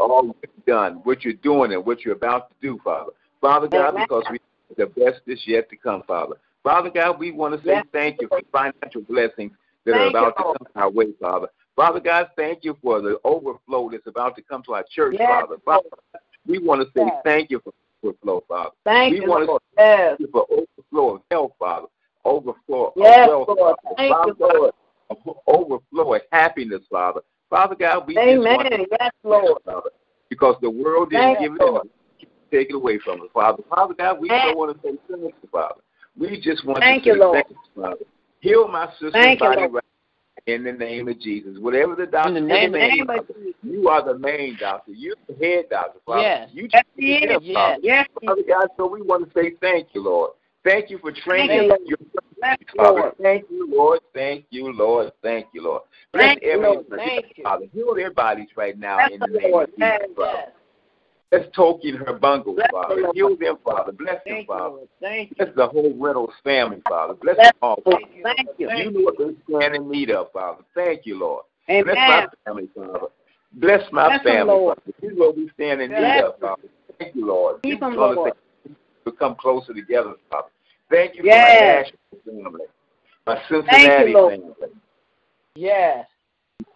[0.42, 3.12] You've done what you're doing and what you're about to do, Father.
[3.40, 4.06] Father God, Amen.
[4.08, 4.38] because we
[4.76, 6.36] the best is yet to come, Father.
[6.62, 9.52] Father God, we want to say Yes, thank you for financial blessings
[9.84, 11.48] that are Thank you, about to come our way, Father.
[11.74, 15.28] Father God, thank you for the overflow that's about to come to our church, Yes,
[15.28, 15.56] Father.
[15.64, 15.88] Father,
[16.46, 17.22] we want to say Yes.
[17.24, 17.72] thank you for
[18.04, 18.70] overflow, Father.
[18.84, 19.62] Thank We you, wanna- Lord.
[19.78, 20.08] Yes.
[20.08, 21.86] Thank you for overflow of health, Father.
[22.24, 23.76] Overflow Yes, of wealth, Lord.
[23.82, 23.96] Father.
[23.96, 24.74] Thank you, Lord.
[25.46, 27.20] Overflow of happiness, Father.
[27.50, 28.86] Father God, we just want to Amen.
[29.00, 29.62] Yes, Lord.
[29.64, 29.90] Father,
[30.28, 31.88] because the world didn't Thank give it Lord.
[32.50, 33.62] take it away from us, Father.
[33.68, 35.80] Father God, we Thank- don't want to say thank you, Father.
[36.18, 37.34] We just want Thank to you, Lord.
[37.46, 38.04] thank you, Father.
[38.40, 39.72] Heal my sister's Thank you, Lord.
[39.72, 39.84] right
[40.46, 41.58] in the name of Jesus.
[41.58, 43.54] Whatever the doctor In the name the name of Father, Jesus.
[43.62, 44.92] you are the main doctor.
[44.92, 46.22] You're the head doctor, Father.
[46.22, 46.48] Yes.
[46.52, 47.36] You Yes, care is.
[47.36, 47.80] of Father.
[47.82, 48.42] Yes, Father.
[48.48, 50.32] God, so we want to say thank you, Lord.
[50.64, 51.96] Thank you for training Thank you,
[52.42, 53.00] your Father.
[53.00, 53.14] Lord.
[53.20, 54.00] Thank you, Lord.
[54.14, 55.12] Thank you, Lord.
[55.22, 55.82] Thank you, Lord.
[56.12, 56.86] Bless Thank you, Lord.
[56.90, 57.40] Thank.
[57.42, 57.66] Father.
[57.72, 59.68] Heal their bodies right now Bless in the name Lord.
[59.68, 60.38] of Jesus, Yes, Father.
[60.38, 60.50] yes.
[61.32, 63.12] Bless Toki and her bungles, Bless the Father.
[63.14, 63.92] Heal them, Father.
[63.92, 64.68] Bless them, Thank you, Father.
[64.74, 64.88] Lord.
[65.00, 65.36] Thank you.
[65.36, 67.14] Bless the whole Reynolds family, Father.
[67.14, 67.82] Bless Bless them all.
[67.82, 68.02] the Lord.
[68.22, 68.70] Thank you.
[68.70, 70.62] You know what they stand in need of, Father.
[70.74, 71.44] Thank you, Lord.
[71.66, 73.06] Bless my family, Father.
[73.54, 74.78] Bless my Bless family, Lord.
[74.84, 74.96] Father.
[75.00, 76.62] You know what we stand in need of, Father.
[76.98, 77.62] Thank you, Lord.
[77.62, 78.34] Keep them, Lord.
[79.06, 80.48] to come closer together, Father.
[80.90, 82.66] Thank you for my Nashville family,
[83.26, 84.34] my Cincinnati Lord.
[84.34, 84.74] family,
[85.54, 86.06] Yes.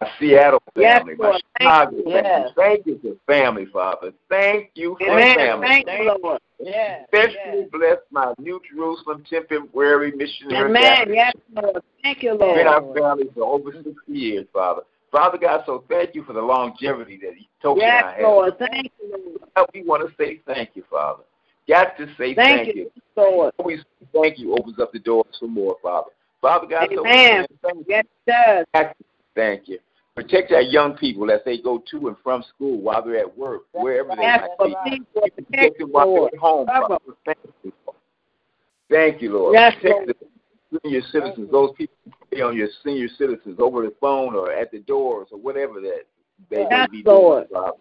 [0.01, 1.43] My Seattle Yes, family, my Lord.
[1.59, 2.05] Chicago you.
[2.05, 2.21] family.
[2.23, 2.51] Yes.
[2.57, 4.13] Thank you for family, Father.
[4.29, 5.37] Thank you for Amen.
[5.37, 5.67] family.
[5.67, 6.41] Thank you, Lord.
[6.61, 7.09] Yes.
[7.13, 7.69] Especially Yes.
[7.73, 10.83] bless my New Jerusalem temporary missionary Amen.
[10.83, 11.15] family.
[11.17, 11.83] Yes, Lord.
[12.03, 12.57] Thank you, Lord.
[12.57, 14.83] Been our family for over 60 years, Father.
[15.13, 18.23] Father God, so thank you for the longevity that and I Yes, have.
[18.23, 18.59] Lord.
[18.59, 19.71] Thank you, Lord.
[19.73, 21.23] We want to say thank you, Father.
[21.69, 23.53] Got to say Thank thank, you, Lord.
[23.59, 23.81] Always
[24.13, 26.11] thank you opens up the doors for more, Father.
[26.41, 27.47] Father God, so Amen.
[27.51, 27.85] say thank you.
[27.89, 28.95] Yes, it does.
[29.37, 29.79] Thank you.
[30.17, 33.65] Protect our young people as they go to and from school while they're at work,
[33.73, 35.03] wherever they might be.
[35.47, 36.67] Protect them while they're at home,
[37.27, 37.73] Thank you.
[37.87, 37.97] Lord.
[38.91, 39.55] Thank you, Lord.
[39.55, 41.95] Yes, Protect the senior citizens, those people
[42.33, 46.05] who on your senior citizens over the phone or at the doors or whatever that
[46.51, 47.49] they may be Lord.
[47.49, 47.79] doing, Father.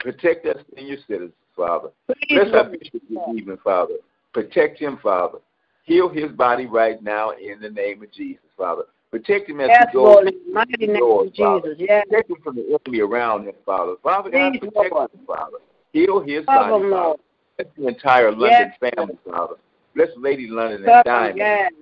[0.00, 1.90] Protect us senior citizens, Father.
[2.06, 3.94] Please, Bless our bishop this evening, Father.
[4.32, 5.38] Protect him, Father.
[5.84, 8.84] Heal his body right now in the name of Jesus, Father.
[9.10, 10.34] Protect him as Yes, he goes Lord.
[10.52, 11.76] Mighty name of Jesus.
[11.78, 12.04] Yes.
[12.08, 13.94] Protect him from the enemy around him, Father.
[14.02, 15.10] Father God, Please, protect Lord.
[15.12, 15.56] him, Father.
[15.92, 17.18] Heal his Cover body, Father.
[17.58, 18.92] Bless the entire London Yes.
[18.94, 19.54] family, Father.
[19.96, 21.36] Bless Lady London and Cover him.
[21.36, 21.38] Diamond.
[21.38, 21.72] Yes.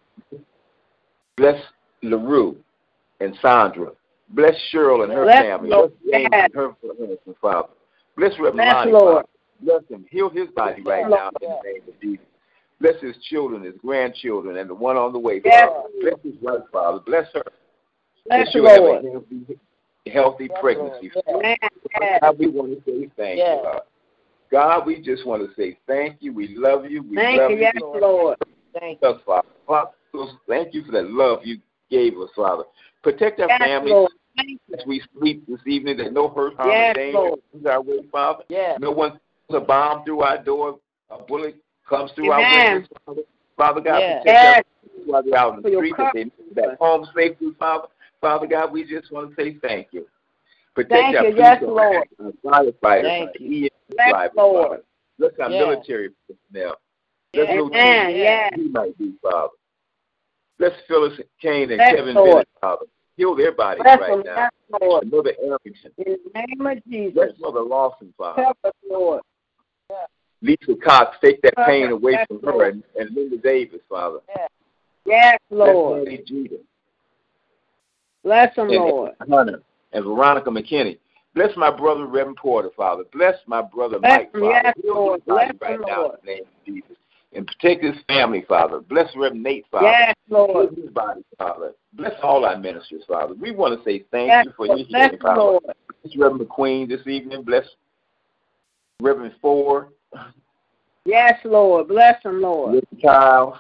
[1.37, 1.63] Bless
[2.03, 2.57] LaRue
[3.21, 3.93] and Sandra.
[4.31, 5.69] Bless Cheryl and her Bless family.
[5.71, 5.93] Lord.
[6.05, 6.45] Bless James Yes.
[6.45, 7.69] and her husband, Father.
[8.17, 9.15] Bless Reverend Bless Lonnie, Lord.
[9.17, 9.29] Father.
[9.61, 10.07] Bless him.
[10.11, 12.25] Heal his body right Yes, now in the name of Jesus.
[12.81, 15.69] Bless his children, his grandchildren, and the one on the way, Yes.
[15.69, 15.89] Father.
[16.01, 17.01] Bless his wife, Father.
[17.01, 17.43] Bless her.
[18.27, 19.05] Bless that she'll have Lord.
[19.05, 19.59] a healthy,
[20.13, 21.11] healthy Yes, pregnancy.
[21.27, 21.45] Lord.
[21.45, 21.57] Amen.
[22.01, 22.19] Yes.
[22.21, 23.59] God, we want to say thank Yes.
[23.59, 23.83] you, God.
[24.51, 26.33] God, we just want to say thank you.
[26.33, 27.03] We love you.
[27.03, 27.57] We Thank love you.
[27.57, 27.63] you.
[27.63, 28.01] Yes, Lord.
[28.03, 28.39] Lord.
[28.79, 29.19] Thank you.
[29.27, 29.49] Father.
[30.49, 31.59] Thank you for that love you
[31.91, 32.65] gave us, Father.
[33.03, 34.13] Protect our Yes, families Lord.
[34.79, 37.41] As we sleep this evening, that no hurt, harm, Yes, or danger Lord.
[37.53, 38.45] comes our way, Father.
[38.49, 38.79] Yes.
[38.81, 39.19] No one
[39.51, 40.79] throws a bomb through our door,
[41.11, 41.57] a bullet
[41.89, 42.45] comes through Amen.
[42.45, 43.23] our windows, Father.
[43.57, 44.23] Father God, Yes.
[44.23, 44.93] protect Yes.
[45.07, 47.89] while they're out in the street, that they make that home safely, Father.
[48.21, 50.07] Father God, we just want to say thank you.
[50.75, 51.37] Protect Thank our you.
[51.37, 52.05] Yes, Lord.
[52.21, 52.33] our
[52.63, 53.69] firefighters, Thank our you.
[53.91, 54.69] Bless drivers, Lord.
[54.69, 54.83] Father.
[55.19, 55.61] Bless our Yes.
[55.67, 56.77] military personnel.
[57.33, 57.59] Bless Yes.
[57.61, 58.17] Amen.
[58.17, 58.53] Yes.
[58.55, 59.49] he might be, Father.
[60.59, 62.31] Bless Phyllis Kane and Bless Kevin Lord.
[62.33, 62.87] Bennett, Father.
[63.17, 64.23] Heal their bodies Bless right them.
[64.25, 64.37] now.
[64.37, 65.11] Yes, Lord.
[65.13, 65.93] Mother Arrington.
[65.99, 67.15] In the name of Jesus.
[67.15, 68.43] Bless Mother Lawson, Father.
[68.43, 69.23] Help us, Lord.
[70.43, 72.75] Lisa Cox, take that pain Yes, away from her Lord.
[72.75, 74.19] and, and Linda Davis, Father.
[75.05, 76.05] Yes, Bless Lord.
[76.05, 76.57] Patty Jeter
[78.23, 79.13] Bless them, and Lord.
[79.29, 79.63] Hunter
[79.93, 80.99] and Veronica McKinney.
[81.35, 83.05] Bless my brother Reverend Porter, Father.
[83.13, 84.61] Bless my brother Bless Mike, him, Father.
[84.65, 85.25] yes, Heal Lord.
[85.25, 86.19] Bless right him, now Lord.
[86.23, 86.97] in the name of Jesus.
[87.33, 88.81] and protect his family, Father.
[88.81, 89.87] Bless Reverend Nate, Father.
[89.87, 90.71] Yes, Lord.
[90.75, 91.73] Bless his body, Father.
[91.95, 93.35] Bless all our ministers, Father.
[93.35, 94.77] We want to say thank Yes, you for your.
[94.77, 95.41] Bless healing, Father.
[95.41, 95.63] Lord.
[96.03, 97.43] Bless Reverend McQueen this evening.
[97.43, 97.65] Bless
[99.01, 99.89] Reverend Ford,
[101.05, 101.89] Yes, Lord.
[101.89, 102.75] Bless them, Lord.
[102.75, 103.57] Reverend Childs,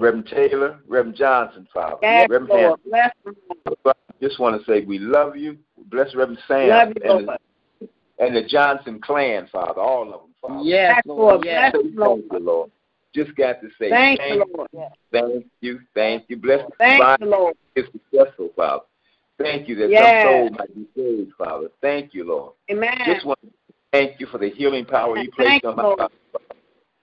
[0.00, 1.96] Reverend Taylor, Reverend Johnson, Father.
[2.02, 2.62] Yes, Reverend Lord.
[2.62, 2.90] Hampton.
[2.90, 3.36] Bless them,
[3.84, 3.96] Lord.
[4.20, 5.56] Just want to say we love you.
[5.90, 7.38] Bless Reverend Sam Love you, and, Lord.
[7.80, 7.88] the,
[8.18, 9.80] and the Johnson clan, Father.
[9.80, 10.62] All of them, Father.
[10.64, 11.34] Yes, Yes, Lord.
[11.34, 11.44] Lord.
[11.46, 11.72] Yes.
[11.72, 12.20] Bless Say Lord.
[12.20, 12.70] Thank you, Lord.
[13.14, 14.68] Just got to say Thank thank you, Lord.
[15.12, 16.36] Thank you, thank you.
[16.36, 17.56] Bless Thank Bible you, Lord.
[17.76, 18.82] is successful, Father.
[19.38, 20.24] Thank you that Yes.
[20.24, 21.68] some soul might be saved, Father.
[21.80, 22.52] Thank you, Lord.
[22.70, 22.98] Amen.
[23.06, 23.48] Just want to
[23.92, 26.10] thank you for the healing power you placed on my life.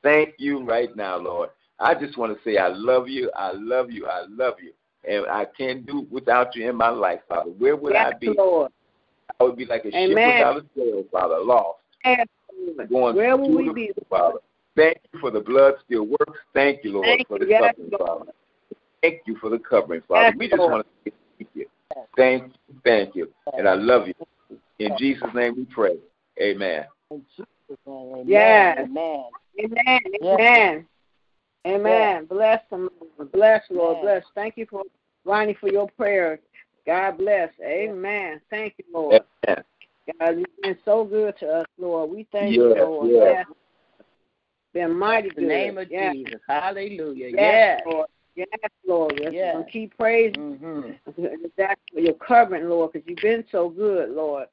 [0.03, 1.49] Thank you right now, Lord.
[1.79, 4.71] I just want to say I love you, I love you, I love you.
[5.07, 7.51] And I can't do without you in my life, Father.
[7.51, 8.33] Where would yes, I be?
[8.37, 8.71] Lord.
[9.39, 11.79] I would be like a ship without a sail, Father, lost.
[12.03, 12.27] Yes,
[12.89, 13.91] Going Where through we be?
[14.09, 14.39] Father.
[14.75, 16.39] Thank you for the blood still works.
[16.53, 18.07] Thank you, Lord, Thank for the Yes, covering, Lord.
[18.07, 18.31] Father.
[19.01, 20.27] Thank you for the covering, Father.
[20.27, 20.71] Yes, we just Lord.
[20.71, 21.65] want to say thank you.
[22.17, 23.31] Thank you, thank you.
[23.57, 24.13] And I love you.
[24.79, 25.97] In Jesus' name we pray.
[26.41, 26.85] Amen.
[27.11, 27.47] In Jesus'
[27.85, 28.25] name, amen.
[28.27, 28.77] Yes.
[28.79, 29.23] Amen.
[29.59, 29.99] Amen.
[30.21, 30.39] Yes.
[30.39, 30.85] Amen.
[31.65, 32.25] Amen.
[32.25, 32.89] Bless them.
[33.33, 33.97] Bless, Lord.
[33.97, 34.03] Yes.
[34.03, 34.23] Bless.
[34.35, 34.83] Thank you for
[35.23, 36.39] Ronnie for your prayer.
[36.85, 37.49] God bless.
[37.63, 38.39] Amen.
[38.49, 39.21] Thank you, Lord.
[39.47, 39.63] Amen.
[40.19, 42.11] God, you've been so good to us, Lord.
[42.11, 43.09] We thank Yes, you, Lord.
[43.09, 43.45] yes.
[43.47, 43.57] Yes.
[44.73, 45.43] Been mighty In good.
[45.45, 46.13] the name of yes.
[46.13, 46.41] Jesus.
[46.47, 47.29] Hallelujah.
[47.29, 47.81] Yes, Yes.
[47.87, 48.07] Lord.
[48.35, 48.47] Yes,
[48.85, 49.19] Lord.
[49.19, 49.31] Yes.
[49.33, 49.55] Yes.
[49.71, 51.23] Keep praising Mm-hmm.
[51.57, 54.47] that's your covering, Lord, because you've been so good, Lord.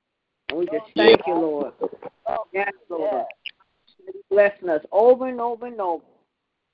[0.52, 1.72] And we just thank you, Lord.
[2.52, 3.24] Yes, Lord.
[4.30, 6.04] Blessing us over and over and over.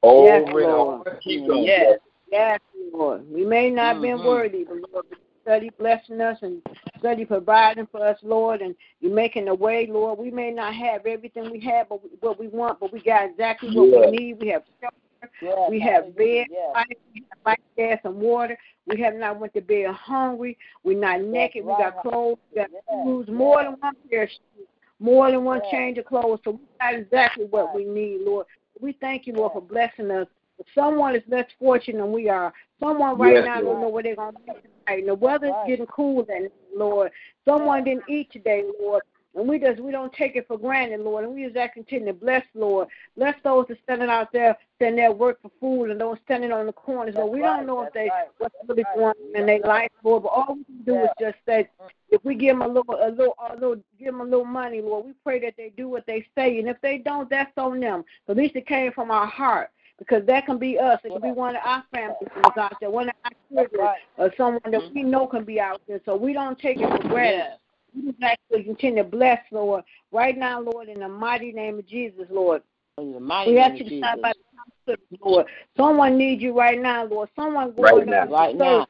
[0.02, 1.06] Over Yes, and Lord.
[1.06, 1.20] over.
[1.24, 1.98] Yes.
[2.30, 2.60] Yes,
[2.92, 3.30] Lord.
[3.30, 4.26] We may not have been mm-hmm.
[4.26, 6.60] worthy, but Lord, you study blessing us and
[6.98, 10.18] study providing for us, Lord, and you're making a way, Lord.
[10.18, 13.30] We may not have everything we have, but we, what we want, but we got
[13.30, 14.10] exactly what Yes.
[14.10, 14.40] we need.
[14.40, 14.96] We have shelter,
[15.40, 15.70] Yes.
[15.70, 16.74] we have bed, Yes.
[16.74, 18.58] light, we have light, gas, and water.
[18.86, 20.56] We have not went to bed hungry.
[20.84, 21.64] We're not naked.
[21.64, 22.38] We got clothes.
[22.50, 22.82] We got Yes.
[23.04, 24.66] shoes, more than one pair of shoes,
[24.98, 26.40] more than one change of clothes.
[26.44, 27.76] So we got exactly what Right.
[27.76, 28.46] we need, Lord.
[28.80, 30.28] We thank you, Lord, for blessing us.
[30.58, 32.52] If Someone is less fortunate than we are.
[32.80, 34.52] Someone right now don't know where they're going to be
[34.86, 35.06] tonight.
[35.06, 35.66] The weather's right.
[35.68, 37.12] getting cool, then, Lord.
[37.44, 39.02] Someone didn't eat today, Lord.
[39.34, 41.24] And we just we don't take it for granted, Lord.
[41.24, 42.88] And we just ask continue to bless, Lord.
[43.16, 46.66] Bless those that standing out there, standing there work for food, and those standing on
[46.66, 47.14] the corners.
[47.14, 47.58] Lord, we right.
[47.58, 48.28] don't know if they right.
[48.38, 50.24] what's really going on in their life, Lord.
[50.24, 51.68] But all we can do is just say,
[52.10, 54.80] if we give them a little, a little, a little, give them a little money,
[54.80, 55.06] Lord.
[55.06, 58.04] We pray that they do what they say, and if they don't, that's on them.
[58.26, 59.70] But at least it came from our heart.
[59.98, 61.00] Because that can be us.
[61.02, 64.32] It can be one of our family members out there, one of our children, or
[64.36, 66.00] someone that we know can be out there.
[66.04, 67.58] So we don't take it for granted.
[67.94, 68.04] Yes.
[68.04, 69.84] We just ask you to continue to bless, Lord.
[70.12, 72.62] Right now, Lord, in the mighty name of Jesus, Lord.
[72.98, 75.46] In the mighty We ask you to stop by the hospital, Lord.
[75.76, 77.28] Someone needs you right now, Lord.
[77.36, 78.24] Someone Right going now.
[78.24, 78.86] through Right now.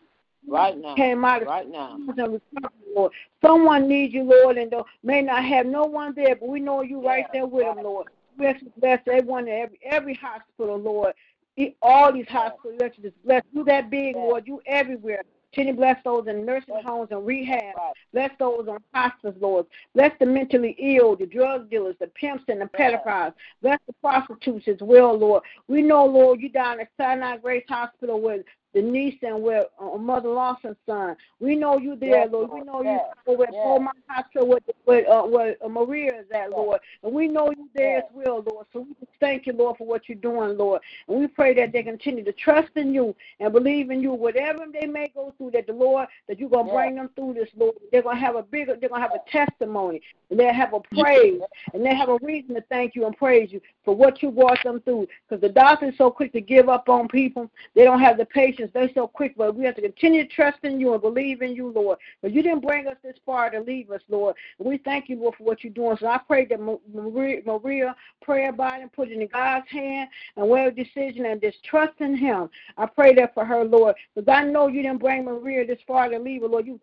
[0.47, 0.95] Right now.
[0.95, 1.99] came out of Right now.
[2.95, 3.13] Lord.
[3.45, 6.81] Someone needs you, Lord, and though may not have no one there, but we know
[6.83, 7.85] you right there with them.
[7.85, 8.07] Lord.
[8.39, 11.13] Bless, bless everyone, in every every hospital, Lord.
[11.83, 13.43] All these hospitals, let you just bless.
[13.53, 14.23] You that big, Yeah.
[14.23, 14.47] Lord.
[14.47, 15.23] You everywhere.
[15.53, 17.75] Continue bless those in nursing homes and rehab.
[18.13, 19.67] Bless those on hospice, Lord.
[19.95, 23.33] Bless the mentally ill, the drug dealers, the pimps, and the pedophiles.
[23.63, 25.43] Bless the prostitutes as well, Lord.
[25.67, 28.21] We know, Lord, you down at Sinai Grace Hospital
[28.79, 31.17] with Denise and with uh, Mother Lawson's son.
[31.41, 32.51] We know you there, Yes, Lord.
[32.53, 33.01] We know Yes.
[33.27, 33.65] you at Yes.
[33.65, 36.51] Beaumont Hospital with, with, uh, where uh, Maria is at, Yes.
[36.53, 36.81] Lord.
[37.03, 38.67] And we know you there as well, Lord.
[38.73, 40.81] So we just thank you, Lord, for what you're doing, Lord.
[41.09, 44.65] And we pray that they continue to trust in you and believe in you, whatever
[44.73, 46.77] they may go through, that the Lord, that you're going to Yes.
[46.77, 47.77] bring them through this, Lord.
[47.93, 50.01] They're going to have a bigger, they're going to have a testimony,
[50.31, 51.41] and they'll have a praise,
[51.73, 54.63] and they have a reason to thank you and praise you for what you brought
[54.65, 55.07] them through.
[55.29, 58.68] Because the doctor's so quick to give up on people, they don't have the patience.
[58.73, 61.55] They're so quick, but we have to continue to trust in you and believe in
[61.55, 61.99] you, Lord.
[62.23, 64.37] But you didn't bring us this far to leave us, Lord.
[64.59, 65.97] We thank you, Lord, for what you're doing.
[65.99, 70.09] So I pray that Maria, Maria pray about it and put it in God's hand
[70.37, 72.49] and a decision and just trust in Him.
[72.77, 76.09] I pray that for her, Lord, because I know you didn't bring Maria this far
[76.09, 76.67] to leave her, Lord.
[76.67, 76.81] You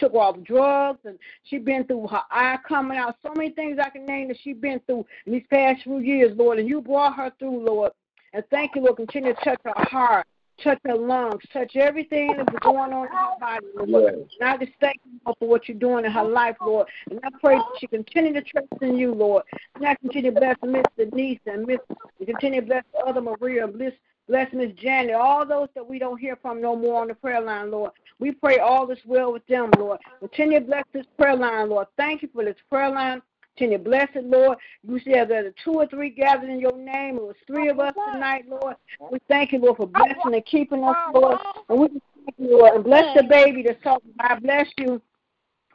[0.00, 3.16] took off drugs and she been through her eye coming out.
[3.22, 6.36] So many things I can name that she been through in these past few years,
[6.36, 6.58] Lord.
[6.58, 7.92] And you brought her through, Lord.
[8.32, 8.96] And thank you, Lord.
[8.96, 10.26] Continue to touch her heart,
[10.62, 14.14] touch her lungs, touch everything that's going on in her body, Lord.
[14.18, 14.28] Yes.
[14.40, 16.88] And I just thank you Lord, for what you're doing in her life, Lord.
[17.10, 19.44] And I pray that she continue to trust in you, Lord.
[19.74, 21.78] And I continue to bless Miss Denise and Miss
[22.18, 23.92] and continue to bless the other Maria, bless
[24.28, 27.40] bless Miss Janet, all those that we don't hear from no more on the prayer
[27.40, 27.90] line, Lord.
[28.20, 29.98] We pray all this well with them, Lord.
[30.20, 31.88] Continue to bless this prayer line, Lord.
[31.96, 33.22] Thank you for this prayer line.
[33.60, 34.56] Continue to bless it, Lord.
[34.88, 37.16] You said there's two or three gathered in your name.
[37.16, 38.74] It was three of us tonight, Lord.
[39.12, 41.38] We thank you, Lord, for blessing and keeping us, Lord.
[41.68, 42.76] And we thank you, Lord.
[42.76, 44.12] And bless the baby that's talking.
[44.18, 45.02] I bless you.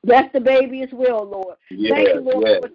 [0.04, 1.58] Bless the baby as well, Lord.
[1.70, 2.62] Yes, thank you, Lord, yes.
[2.64, 2.70] for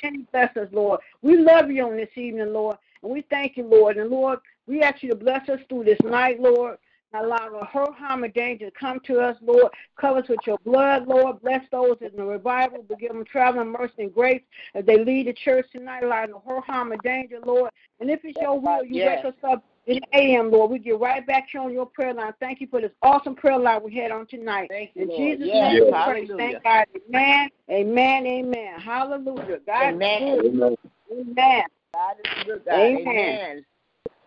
[0.00, 1.00] continue bless us, Lord.
[1.22, 2.76] We love you on this evening, Lord.
[3.02, 3.96] And we thank you, Lord.
[3.96, 4.38] And Lord,
[4.68, 6.78] we ask you to bless us through this night, Lord.
[7.14, 9.72] Allow the hurt, harm, and danger to come to us, Lord.
[10.00, 11.40] Cover us with your blood, Lord.
[11.42, 14.42] Bless those in the revival, but give them traveling mercy and grace
[14.74, 16.02] as they lead the church tonight.
[16.02, 17.70] Allow no hurt, harm, and danger, Lord.
[18.00, 19.24] And if it's your will, you Yes.
[19.24, 20.70] wake us up in the AM, Lord.
[20.70, 22.32] We get right back here on your prayer line.
[22.40, 24.68] Thank you for this awesome prayer line we had on tonight.
[24.70, 25.38] Thank you, In Lord.
[25.38, 25.62] Jesus' Yes.
[25.62, 26.04] name, we Yes.
[26.04, 26.26] pray.
[26.26, 26.36] Hallelujah.
[26.36, 26.86] Thank God.
[27.08, 27.50] Amen.
[27.70, 28.26] Amen.
[28.26, 28.80] Amen.
[28.80, 29.58] Hallelujah.
[29.66, 30.22] God Amen.
[30.22, 30.46] is good.
[30.46, 30.76] Amen.
[31.12, 31.64] Amen.
[31.94, 32.74] God is good God.
[32.74, 33.64] Amen.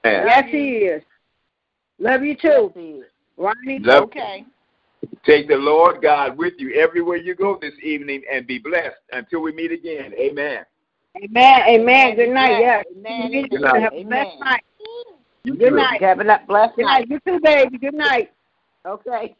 [0.05, 0.25] Amen.
[0.25, 1.03] Yes, He is.
[1.99, 3.05] Love you too, Yes, he is.
[3.37, 3.79] Ronnie.
[3.79, 4.45] Love- Okay.
[5.25, 9.41] Take the Lord God with you everywhere you go this evening and be blessed until
[9.41, 10.13] we meet again.
[10.15, 10.65] Amen.
[11.23, 11.61] Amen.
[11.67, 12.15] Amen.
[12.15, 12.51] Good night.
[12.51, 12.61] Amen.
[12.61, 12.85] Yes.
[12.95, 13.47] Amen.
[13.49, 13.81] Good night.
[13.81, 14.39] Have a blessed Amen.
[14.39, 14.63] night.
[15.45, 16.01] Good night.
[16.01, 17.09] Have a blessed Good night.
[17.09, 17.09] night.
[17.09, 17.77] You too, baby.
[17.77, 18.31] Good night.
[18.85, 19.35] Okay.